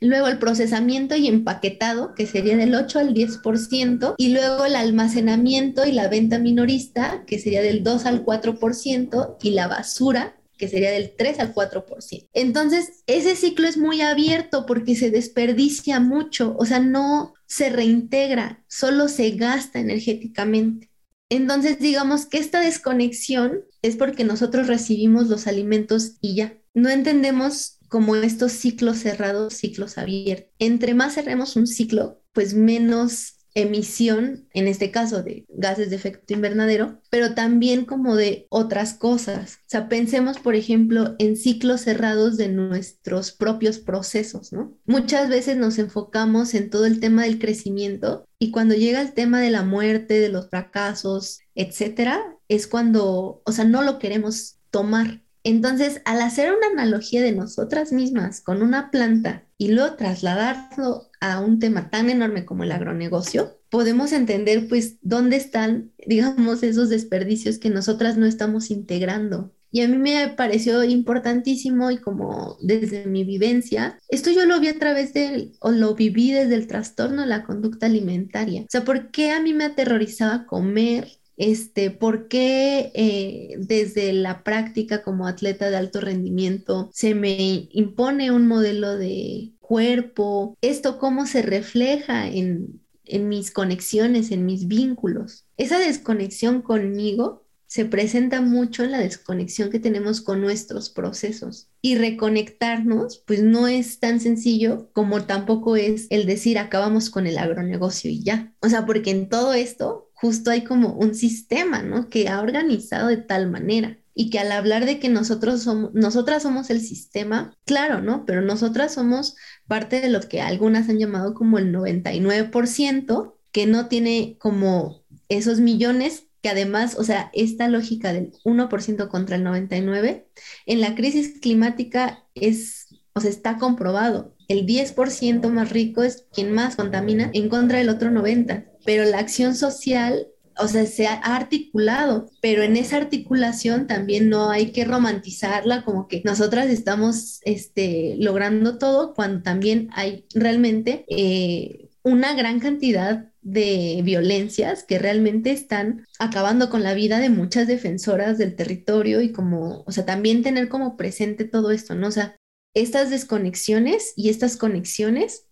[0.01, 4.13] Luego el procesamiento y empaquetado, que sería del 8 al 10%.
[4.19, 9.37] Y luego el almacenamiento y la venta minorista, que sería del 2 al 4%.
[9.41, 12.29] Y la basura, que sería del 3 al 4%.
[12.31, 18.63] Entonces, ese ciclo es muy abierto porque se desperdicia mucho, o sea, no se reintegra,
[18.67, 20.90] solo se gasta energéticamente.
[21.31, 26.57] Entonces, digamos que esta desconexión es porque nosotros recibimos los alimentos y ya.
[26.73, 30.49] No entendemos como estos ciclos cerrados, ciclos abiertos.
[30.59, 36.33] Entre más cerremos un ciclo, pues menos emisión, en este caso de gases de efecto
[36.33, 39.55] invernadero, pero también como de otras cosas.
[39.55, 44.77] O sea, pensemos, por ejemplo, en ciclos cerrados de nuestros propios procesos, ¿no?
[44.85, 49.39] Muchas veces nos enfocamos en todo el tema del crecimiento y cuando llega el tema
[49.39, 55.21] de la muerte, de los fracasos, etcétera, es cuando, o sea, no lo queremos tomar.
[55.43, 61.39] Entonces, al hacer una analogía de nosotras mismas con una planta y luego trasladarlo a
[61.39, 67.59] un tema tan enorme como el agronegocio, podemos entender pues dónde están, digamos, esos desperdicios
[67.59, 69.53] que nosotras no estamos integrando.
[69.73, 74.67] Y a mí me pareció importantísimo y como desde mi vivencia, esto yo lo vi
[74.67, 78.63] a través del, o lo viví desde el trastorno de la conducta alimentaria.
[78.63, 81.07] O sea, ¿por qué a mí me aterrorizaba comer
[81.41, 88.29] este, por qué eh, desde la práctica como atleta de alto rendimiento se me impone
[88.29, 95.47] un modelo de cuerpo, esto cómo se refleja en, en mis conexiones, en mis vínculos.
[95.57, 101.69] Esa desconexión conmigo se presenta mucho en la desconexión que tenemos con nuestros procesos.
[101.81, 107.37] Y reconectarnos, pues no es tan sencillo como tampoco es el decir acabamos con el
[107.37, 108.53] agronegocio y ya.
[108.59, 112.09] O sea, porque en todo esto justo hay como un sistema, ¿no?
[112.09, 116.43] Que ha organizado de tal manera y que al hablar de que nosotros somos, nosotras
[116.43, 118.25] somos el sistema, claro, ¿no?
[118.25, 119.35] Pero nosotras somos
[119.67, 125.59] parte de lo que algunas han llamado como el 99%, que no tiene como esos
[125.59, 130.25] millones que además, o sea, esta lógica del 1% contra el 99%,
[130.65, 134.35] en la crisis climática es, o sea, está comprobado.
[134.47, 139.19] El 10% más rico es quien más contamina en contra del otro 90%, pero la
[139.19, 144.85] acción social o sea, se ha articulado, pero en esa articulación también no hay que
[144.85, 152.59] romantizarla como que nosotras estamos este, logrando todo cuando también hay realmente eh, una gran
[152.59, 159.21] cantidad de violencias que realmente están acabando con la vida de muchas defensoras del territorio
[159.21, 162.07] y como, o sea, también tener como presente todo esto, ¿no?
[162.07, 162.35] O sea,
[162.73, 165.45] estas desconexiones y estas conexiones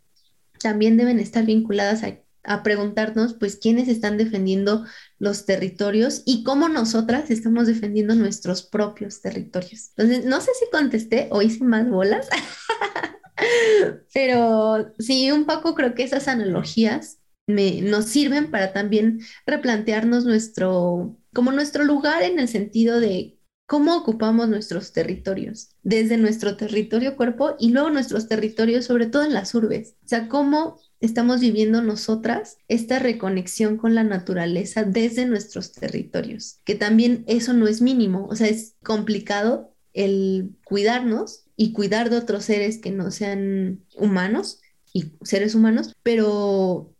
[0.59, 2.03] también deben estar vinculadas
[2.43, 4.85] a preguntarnos, pues, quiénes están defendiendo
[5.17, 9.89] los territorios y cómo nosotras estamos defendiendo nuestros propios territorios.
[9.95, 12.27] Entonces, no sé si contesté o hice más bolas,
[14.13, 21.17] pero sí, un poco creo que esas analogías me, nos sirven para también replantearnos nuestro,
[21.33, 23.38] como nuestro lugar en el sentido de
[23.69, 29.33] cómo ocupamos nuestros territorios, desde nuestro territorio cuerpo y luego nuestros territorios, sobre todo en
[29.33, 29.93] las urbes.
[30.03, 36.73] O sea, cómo estamos viviendo nosotras esta reconexión con la naturaleza desde nuestros territorios, que
[36.73, 42.45] también eso no es mínimo, o sea, es complicado el cuidarnos y cuidar de otros
[42.45, 44.61] seres que no sean humanos
[44.93, 46.95] y seres humanos, pero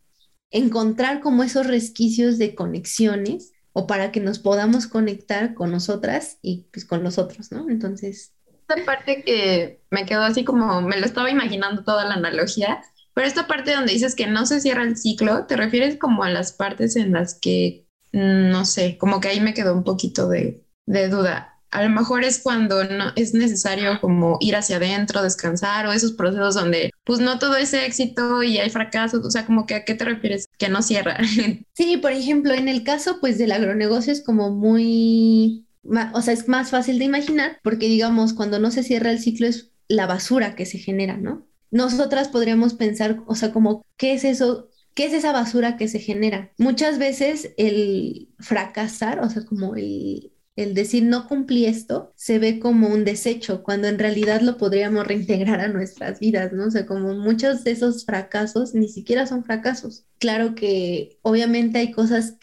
[0.52, 6.66] encontrar como esos resquicios de conexiones o para que nos podamos conectar con nosotras y
[6.72, 7.68] pues con los otros, ¿no?
[7.68, 8.34] Entonces...
[8.68, 12.80] Esta parte que me quedó así como, me lo estaba imaginando toda la analogía,
[13.14, 16.30] pero esta parte donde dices que no se cierra el ciclo, ¿te refieres como a
[16.30, 20.28] las partes en las que, mm, no sé, como que ahí me quedó un poquito
[20.28, 21.59] de, de duda?
[21.70, 26.12] A lo mejor es cuando no es necesario como ir hacia adentro, descansar o esos
[26.12, 29.84] procesos donde pues no todo es éxito y hay fracasos, o sea, como que a
[29.84, 31.18] qué te refieres que no cierra.
[31.74, 35.66] Sí, por ejemplo, en el caso pues del agronegocio es como muy,
[36.12, 39.46] o sea, es más fácil de imaginar porque digamos cuando no se cierra el ciclo
[39.46, 41.46] es la basura que se genera, ¿no?
[41.70, 44.70] nosotras podríamos pensar, o sea, como, ¿qué es eso?
[44.94, 46.52] ¿Qué es esa basura que se genera?
[46.58, 50.32] Muchas veces el fracasar, o sea, como el,
[50.62, 55.06] el decir no cumplí esto, se ve como un desecho, cuando en realidad lo podríamos
[55.06, 56.66] reintegrar a nuestras vidas, ¿no?
[56.66, 60.04] O sea, como muchos de esos fracasos ni siquiera son fracasos.
[60.18, 62.36] Claro que obviamente hay cosas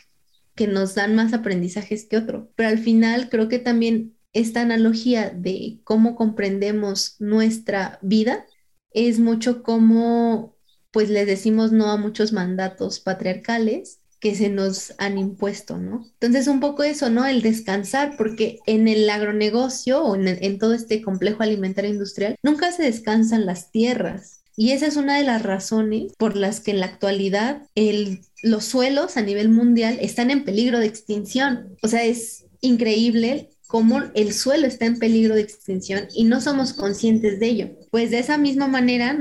[0.55, 5.29] que nos dan más aprendizajes que otro, pero al final creo que también esta analogía
[5.29, 8.45] de cómo comprendemos nuestra vida
[8.91, 10.57] es mucho como,
[10.91, 16.05] pues le decimos no a muchos mandatos patriarcales que se nos han impuesto, ¿no?
[16.13, 17.25] Entonces, un poco eso, ¿no?
[17.25, 22.83] El descansar, porque en el agronegocio o en, todo este complejo alimentario industrial, nunca se
[22.83, 24.41] descansan las tierras.
[24.55, 28.65] Y esa es una de las razones por las que en la actualidad el, los
[28.65, 31.77] suelos a nivel mundial están en peligro de extinción.
[31.83, 36.73] O sea, es increíble cómo el suelo está en peligro de extinción y no somos
[36.73, 37.69] conscientes de ello.
[37.91, 39.13] Pues de esa misma manera,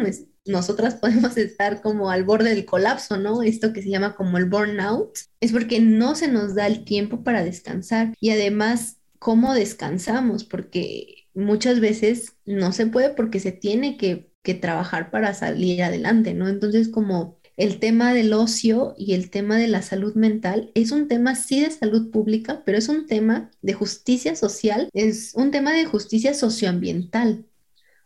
[0.47, 3.43] nosotras podemos estar como al borde del colapso, ¿no?
[3.43, 7.23] Esto que se llama como el burnout, es porque no se nos da el tiempo
[7.23, 10.45] para descansar y además, ¿cómo descansamos?
[10.45, 16.35] Porque muchas veces no se puede porque se tiene que, que trabajar para salir adelante,
[16.35, 16.49] ¿no?
[16.49, 21.09] Entonces, como el tema del ocio y el tema de la salud mental es un
[21.09, 25.73] tema sí de salud pública, pero es un tema de justicia social, es un tema
[25.73, 27.47] de justicia socioambiental.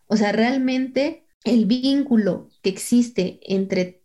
[0.07, 4.03] O sea, realmente el vínculo que existe entre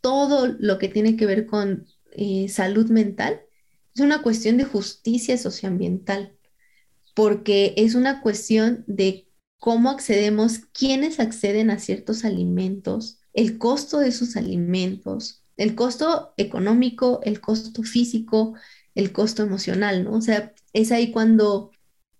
[0.00, 3.40] todo lo que tiene que ver con eh, salud mental
[3.94, 6.36] es una cuestión de justicia socioambiental,
[7.14, 9.28] porque es una cuestión de
[9.58, 17.20] cómo accedemos, quiénes acceden a ciertos alimentos, el costo de sus alimentos, el costo económico,
[17.22, 18.54] el costo físico,
[18.94, 20.14] el costo emocional, ¿no?
[20.14, 21.70] O sea, es ahí cuando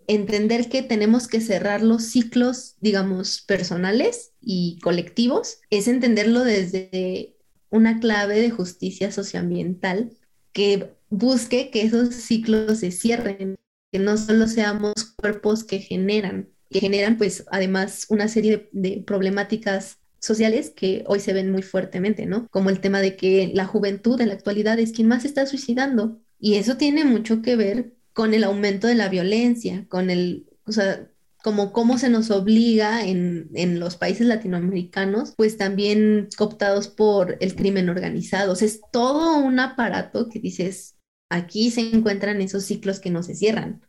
[0.06, 7.36] entender que tenemos que cerrar los ciclos, digamos, personales y colectivos, es entenderlo desde
[7.70, 10.10] una clave de justicia socioambiental
[10.52, 13.56] que busque que esos ciclos se cierren,
[13.90, 19.98] que no solo seamos cuerpos que generan, que generan pues además una serie de, problemáticas
[20.18, 22.46] sociales que hoy se ven muy fuertemente, ¿no?
[22.48, 26.20] Como el tema de que la juventud en la actualidad es quien más está suicidando.
[26.38, 30.72] Y eso tiene mucho que ver con el aumento de la violencia, con el, o
[30.72, 31.08] sea,
[31.42, 37.56] como cómo se nos obliga en, en, los países latinoamericanos, pues también cooptados por el
[37.56, 38.52] crimen organizado.
[38.52, 40.96] O sea, es todo un aparato que dices,
[41.30, 43.82] aquí se encuentran esos ciclos que no se cierran,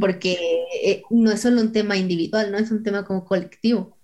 [0.00, 0.38] porque
[0.82, 3.98] eh, no es solo un tema individual, no es un tema como colectivo.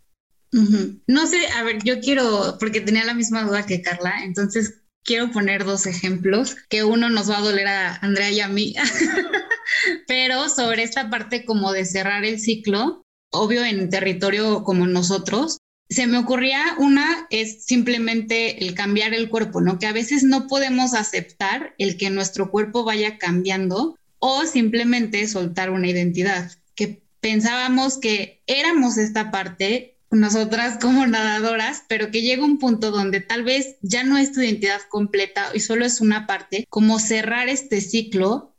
[1.07, 5.31] No sé, a ver, yo quiero, porque tenía la misma duda que Carla, entonces quiero
[5.31, 8.75] poner dos ejemplos, que uno nos va a doler a Andrea y a mí,
[10.09, 16.07] pero sobre esta parte como de cerrar el ciclo, obvio en territorio como nosotros, se
[16.07, 19.79] me ocurría una es simplemente el cambiar el cuerpo, ¿no?
[19.79, 25.71] Que a veces no podemos aceptar el que nuestro cuerpo vaya cambiando o simplemente soltar
[25.71, 32.59] una identidad, que pensábamos que éramos esta parte nosotras como nadadoras, pero que llega un
[32.59, 36.67] punto donde tal vez ya no es tu identidad completa y solo es una parte,
[36.69, 38.57] como cerrar este ciclo,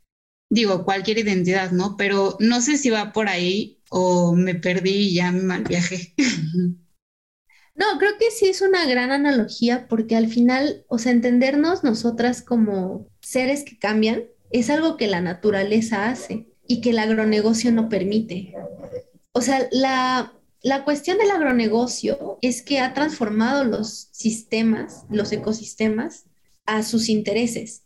[0.50, 1.96] digo, cualquier identidad, ¿no?
[1.98, 6.14] Pero no sé si va por ahí o me perdí y ya me mal viaje.
[7.78, 12.42] No, creo que sí es una gran analogía porque al final, o sea, entendernos nosotras
[12.42, 17.90] como seres que cambian es algo que la naturaleza hace y que el agronegocio no
[17.90, 18.54] permite.
[19.34, 20.35] O sea, la,
[20.66, 26.24] la cuestión del agronegocio es que ha transformado los sistemas, los ecosistemas,
[26.66, 27.84] a sus intereses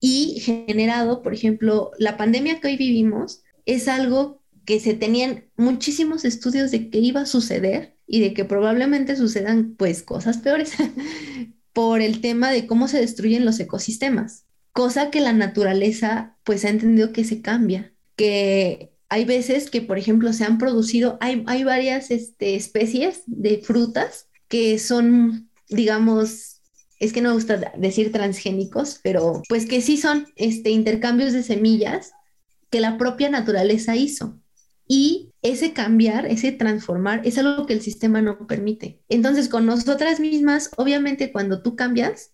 [0.00, 6.26] y generado, por ejemplo, la pandemia que hoy vivimos es algo que se tenían muchísimos
[6.26, 10.74] estudios de qué iba a suceder y de que probablemente sucedan pues cosas peores
[11.72, 16.68] por el tema de cómo se destruyen los ecosistemas, cosa que la naturaleza pues ha
[16.68, 21.64] entendido que se cambia, que hay veces que, por ejemplo, se han producido, hay, hay
[21.64, 26.62] varias este, especies de frutas que son, digamos,
[26.98, 31.42] es que no me gusta decir transgénicos, pero pues que sí son este, intercambios de
[31.42, 32.12] semillas
[32.70, 34.40] que la propia naturaleza hizo.
[34.86, 39.00] Y ese cambiar, ese transformar, es algo que el sistema no permite.
[39.08, 42.32] Entonces, con nosotras mismas, obviamente cuando tú cambias,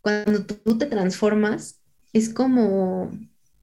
[0.00, 1.80] cuando tú te transformas,
[2.12, 3.10] es como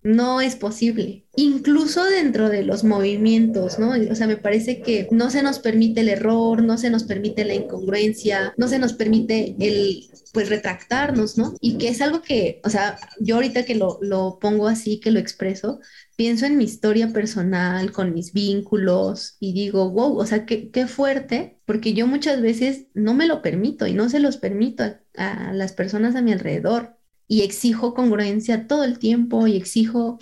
[0.01, 1.25] no es posible.
[1.35, 3.91] Incluso dentro de los movimientos, ¿no?
[4.11, 7.45] O sea, me parece que no se nos permite el error, no se nos permite
[7.45, 11.55] la incongruencia, no se nos permite el, pues, retractarnos, ¿no?
[11.61, 15.11] Y que es algo que, o sea, yo ahorita que lo, lo pongo así, que
[15.11, 15.79] lo expreso,
[16.15, 20.87] pienso en mi historia personal, con mis vínculos y digo, wow, o sea, qué, qué
[20.87, 24.83] fuerte, porque yo muchas veces no me lo permito y no se los permito
[25.15, 26.98] a las personas a mi alrededor
[27.30, 30.19] y exijo congruencia todo el tiempo y exijo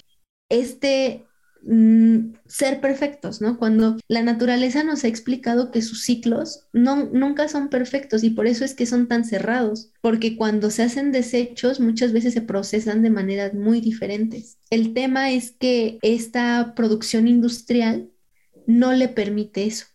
[0.49, 1.25] este
[1.63, 3.57] mm, ser perfectos, ¿no?
[3.57, 8.45] Cuando la naturaleza nos ha explicado que sus ciclos no, nunca son perfectos y por
[8.45, 13.01] eso es que son tan cerrados, porque cuando se hacen desechos muchas veces se procesan
[13.01, 14.57] de maneras muy diferentes.
[14.69, 18.11] El tema es que esta producción industrial
[18.67, 19.85] no le permite eso.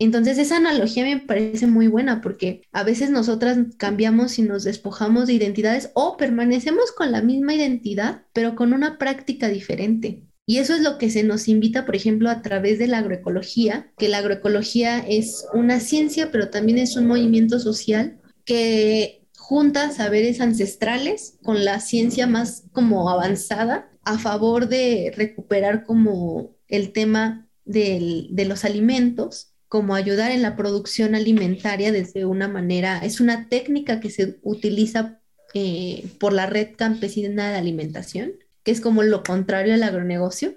[0.00, 5.26] Entonces esa analogía me parece muy buena porque a veces nosotras cambiamos y nos despojamos
[5.26, 10.22] de identidades o permanecemos con la misma identidad, pero con una práctica diferente.
[10.46, 13.92] Y eso es lo que se nos invita, por ejemplo, a través de la agroecología,
[13.98, 20.40] que la agroecología es una ciencia, pero también es un movimiento social que junta saberes
[20.40, 28.46] ancestrales con la ciencia más como avanzada a favor de recuperar como el tema de
[28.46, 34.10] los alimentos como ayudar en la producción alimentaria desde una manera, es una técnica que
[34.10, 35.20] se utiliza
[35.54, 40.54] eh, por la red campesina de alimentación, que es como lo contrario al agronegocio.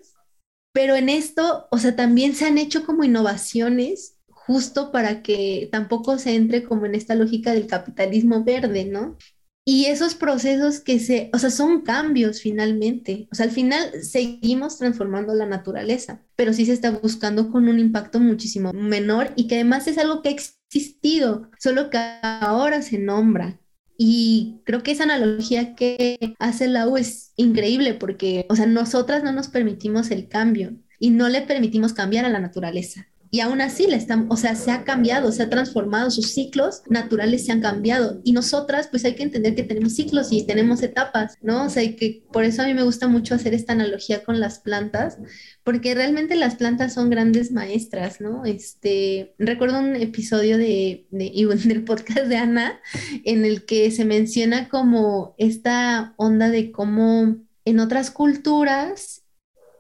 [0.74, 6.18] Pero en esto, o sea, también se han hecho como innovaciones justo para que tampoco
[6.18, 9.18] se entre como en esta lógica del capitalismo verde, ¿no?
[9.64, 13.28] Y esos procesos que se, o sea, son cambios finalmente.
[13.32, 17.80] O sea, al final seguimos transformando la naturaleza, pero sí se está buscando con un
[17.80, 22.98] impacto muchísimo menor y que además es algo que ha existido, solo que ahora se
[22.98, 23.60] nombra.
[23.98, 29.24] Y creo que esa analogía que hace la U es increíble porque, o sea, nosotras
[29.24, 33.62] no nos permitimos el cambio y no le permitimos cambiar a la naturaleza y aún
[33.62, 37.54] así le están, o sea, se ha cambiado, se ha transformado, sus ciclos naturales se
[37.54, 41.66] han cambiado y nosotras pues hay que entender que tenemos ciclos y tenemos etapas, ¿no?
[41.66, 44.60] O sea, que por eso a mí me gusta mucho hacer esta analogía con las
[44.60, 45.18] plantas,
[45.64, 48.44] porque realmente las plantas son grandes maestras, ¿no?
[48.44, 51.32] Este, recuerdo un episodio de, de,
[51.66, 52.82] del podcast de Ana
[53.24, 59.21] en el que se menciona como esta onda de cómo en otras culturas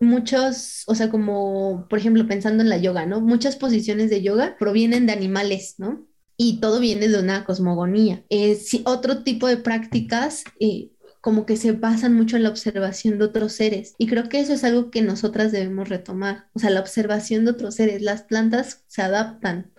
[0.02, 3.22] muchos, o sea, como por ejemplo pensando en la yoga, ¿no?
[3.22, 6.08] Muchas posiciones de yoga provienen de animales, ¿no?
[6.38, 8.26] Y todo viene de una cosmogonía.
[8.30, 10.92] Eh, otro tipo de prácticas eh,
[11.22, 13.94] como que se basan mucho en la observación de otros seres.
[14.00, 16.50] Y creo que eso es algo que nosotras debemos retomar.
[16.54, 18.02] O sea, la observación de otros seres.
[18.02, 19.72] Las plantas se adaptan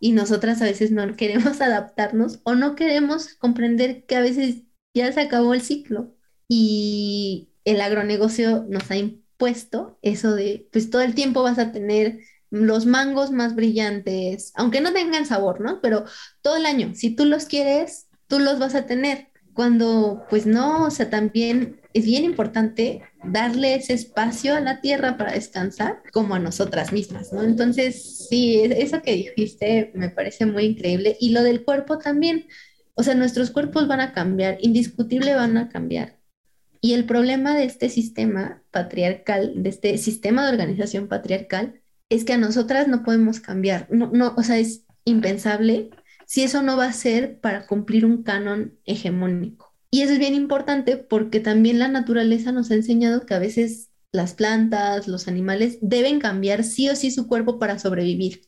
[0.00, 4.62] y nosotras a veces no queremos adaptarnos o no queremos comprender que a veces
[4.94, 6.14] ya se acabó el ciclo.
[6.48, 8.96] Y el agronegocio nos ha
[9.36, 12.20] puesto eso de, pues todo el tiempo vas a tener
[12.50, 15.80] los mangos más brillantes, aunque no tengan sabor, ¿no?
[15.80, 16.04] Pero
[16.40, 19.28] todo el año, si tú los quieres, tú los vas a tener.
[19.54, 25.16] Cuando pues no, o sea, también es bien importante darle ese espacio a la tierra
[25.16, 27.42] para descansar como a nosotras mismas, ¿no?
[27.42, 31.16] Entonces, sí, eso que dijiste me parece muy increíble.
[31.20, 32.46] Y lo del cuerpo también,
[32.94, 36.18] o sea, nuestros cuerpos van a cambiar, indiscutible van a cambiar.
[36.84, 41.80] Y el problema de este sistema patriarcal, de este sistema de organización patriarcal,
[42.10, 43.88] es que a nosotras no podemos cambiar.
[43.90, 45.88] No, no, o sea, es impensable
[46.26, 49.74] si eso no va a ser para cumplir un canon hegemónico.
[49.90, 53.88] Y eso es bien importante porque también la naturaleza nos ha enseñado que a veces
[54.12, 58.42] las plantas, los animales deben cambiar sí o sí su cuerpo para sobrevivir.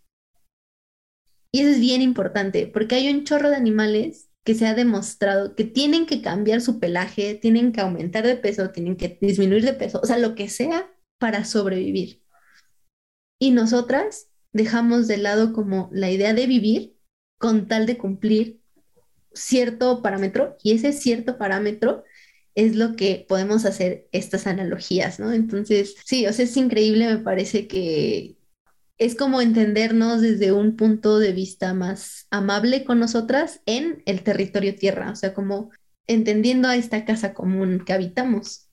[1.53, 5.57] Y eso es bien importante porque hay un chorro de animales que se ha demostrado
[5.57, 9.75] que tienen que cambiar su pelaje, tienen que aumentar de peso, tienen que disminuir de
[9.75, 10.89] peso, o sea, lo que sea
[11.19, 12.23] para sobrevivir.
[13.41, 16.97] Y nosotras dejamos de lado como la idea de vivir
[17.39, 18.61] con tal de cumplir
[19.35, 22.05] cierto parámetro y ese cierto parámetro
[22.55, 25.33] es lo que podemos hacer estas analogías, ¿no?
[25.33, 28.36] Entonces, sí, o sea, es increíble, me parece que
[28.99, 34.75] es como entendernos desde un punto de vista más amable con nosotras en el territorio
[34.75, 35.71] tierra, o sea, como
[36.07, 38.69] entendiendo a esta casa común que habitamos.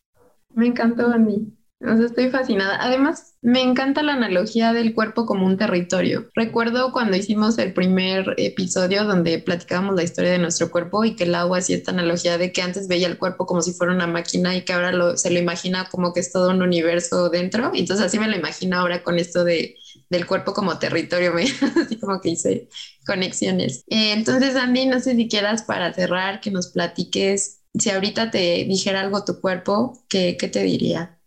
[0.53, 1.57] Me encantó, Andy.
[1.81, 2.77] O sea, estoy fascinada.
[2.79, 6.29] Además, me encanta la analogía del cuerpo como un territorio.
[6.33, 11.25] Recuerdo cuando hicimos el primer episodio donde platicábamos la historia de nuestro cuerpo y que
[11.25, 14.07] el agua hacía esta analogía de que antes veía el cuerpo como si fuera una
[14.07, 17.71] máquina y que ahora lo, se lo imagina como que es todo un universo dentro.
[17.73, 19.75] Entonces así me lo imagino ahora con esto de,
[20.13, 21.33] del cuerpo como territorio,
[21.85, 22.69] así como que hice
[23.05, 23.83] conexiones.
[23.87, 29.01] Entonces, Andy, no sé si quieras para cerrar que nos platiques, si ahorita te dijera
[29.01, 31.19] algo tu cuerpo, ¿qué, qué te diría?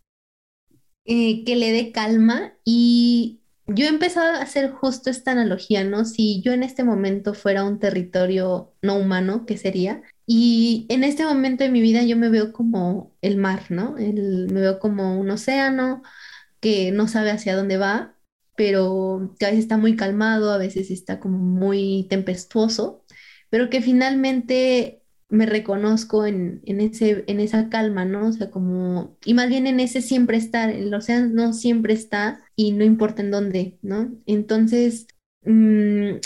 [1.05, 6.03] Eh, que le dé calma y yo he empezado a hacer justo esta analogía, ¿no?
[6.05, 10.01] Si yo en este momento fuera un territorio no humano, ¿qué sería?
[10.25, 13.93] Y en este momento de mi vida yo me veo como el mar, ¿no?
[13.93, 16.01] me veo como un océano
[16.61, 18.16] que no sabe hacia dónde va,
[18.57, 23.05] pero que a veces está muy calmado, a veces está como muy tempestuoso,
[23.49, 28.27] pero que finalmente me reconozco en, ese, en esa calma, ¿no?
[28.27, 32.71] O sea, como, y más bien en ese siempre estar, el océano siempre está y
[32.71, 34.11] no importa en dónde, ¿no?
[34.25, 35.07] Entonces,
[35.43, 35.51] mm,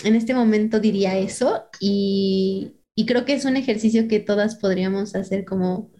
[0.06, 5.16] en este momento diría eso y, y creo que es un ejercicio que todas podríamos
[5.16, 5.92] hacer como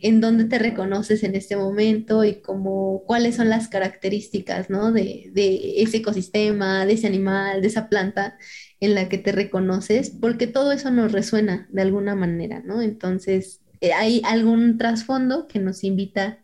[0.00, 4.92] en dónde te reconoces en este momento y como cuáles son las características, ¿no?
[4.92, 8.36] De, de ese ecosistema, de ese animal, de esa planta
[8.80, 12.82] en la que te reconoces, porque todo eso nos resuena de alguna manera, ¿no?
[12.82, 16.38] Entonces, eh, hay algún trasfondo que nos invita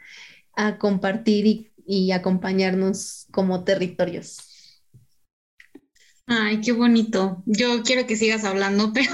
[0.55, 4.50] a compartir y, acompañarnos como territorios.
[6.33, 7.43] Ay, qué bonito.
[7.45, 9.11] Yo quiero que sigas hablando, pero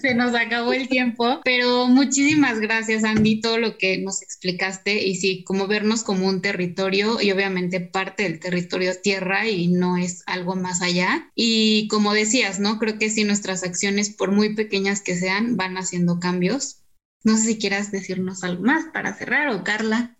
[0.00, 1.40] se nos acabó el tiempo.
[1.42, 5.04] Pero muchísimas gracias, Andy, todo lo que nos explicaste.
[5.04, 9.96] Y sí, como vernos como un territorio y obviamente parte del territorio tierra y no
[9.96, 11.32] es algo más allá.
[11.34, 12.78] Y como decías, ¿no?
[12.78, 16.84] Creo que sí, nuestras acciones, por muy pequeñas que sean, van haciendo cambios.
[17.24, 20.16] No sé si quieras decirnos algo más para cerrar o Carla.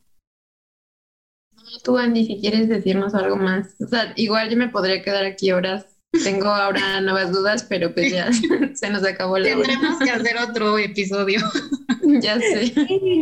[1.85, 3.77] Tú, Andy, si quieres decirnos algo más.
[3.81, 8.13] O sea, igual yo me podría quedar aquí horas tengo ahora nuevas dudas, pero pues
[8.13, 8.31] ya
[8.75, 11.41] se nos acabó la Tendremos que hacer otro episodio.
[12.21, 12.73] ya sé.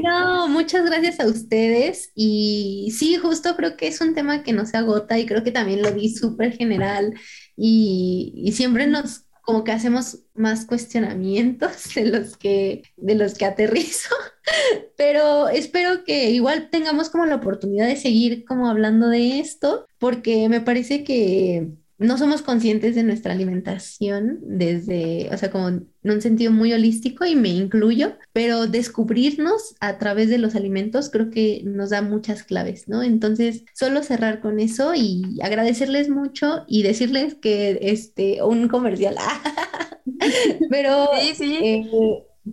[0.03, 2.11] no, muchas gracias a ustedes.
[2.15, 5.53] Y sí, justo creo que es un tema que no se agota y creo que
[5.53, 7.15] también lo vi súper general
[7.57, 13.45] y, y siempre nos como que hacemos más cuestionamientos de los que de los que
[13.45, 14.15] aterrizo,
[14.97, 20.49] pero espero que igual tengamos como la oportunidad de seguir como hablando de esto, porque
[20.49, 21.69] me parece que
[21.99, 27.25] no somos conscientes de nuestra alimentación desde, o sea, como en un sentido muy holístico
[27.25, 32.43] y me incluyo, pero descubrirnos a través de los alimentos creo que nos da muchas
[32.43, 33.03] claves, ¿no?
[33.03, 39.17] Entonces, solo cerrar con eso y agradecerles mucho y decirles que este, un comercial,
[40.71, 41.59] pero sí, sí.
[41.63, 41.91] Eh,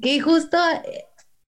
[0.01, 0.57] que justo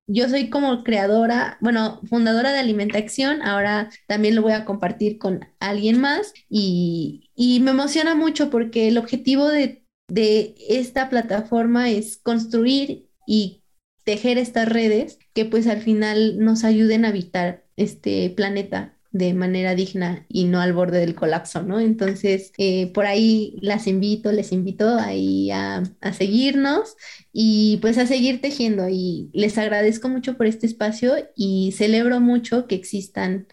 [0.07, 5.47] yo soy como creadora, bueno, fundadora de Alimentación, ahora también lo voy a compartir con
[5.59, 7.29] alguien más y,
[7.61, 13.63] me emociona mucho porque el objetivo de, de esta plataforma es construir y
[14.03, 19.75] tejer estas redes que pues al final nos ayuden a habitar este planeta de manera
[19.75, 21.79] digna y no al borde del colapso, ¿no?
[21.79, 26.95] Entonces, eh, por ahí las invito, les invito ahí a, a, seguirnos
[27.31, 32.67] y pues a seguir tejiendo y les agradezco mucho por este espacio y celebro mucho
[32.67, 33.47] que existan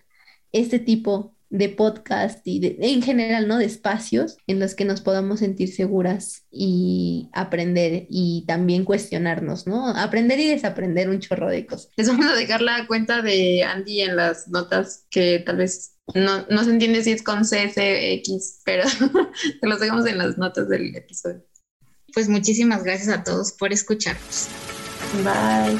[0.52, 3.58] este tipo de podcast y de, en general, ¿no?
[3.58, 9.88] De espacios en los que nos podamos sentir seguras y aprender y también cuestionarnos, ¿no?
[9.88, 11.90] Aprender y desaprender un chorro de cosas.
[11.96, 16.46] Les vamos a dejar la cuenta de Andy en las notas que tal vez no,
[16.48, 18.84] no se entiende si es con C, C, X, pero
[19.60, 21.44] te los dejamos en las notas del episodio.
[22.14, 24.48] Pues muchísimas gracias a todos por escucharnos.
[25.24, 25.78] Bye.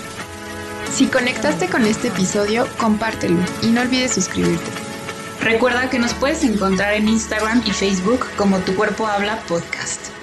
[0.93, 4.89] Si conectaste con este episodio, compártelo y no olvides suscribirte.
[5.41, 10.20] Recuerda que nos puedes encontrar en Instagram y Facebook como Tu Cuerpo Habla Podcast.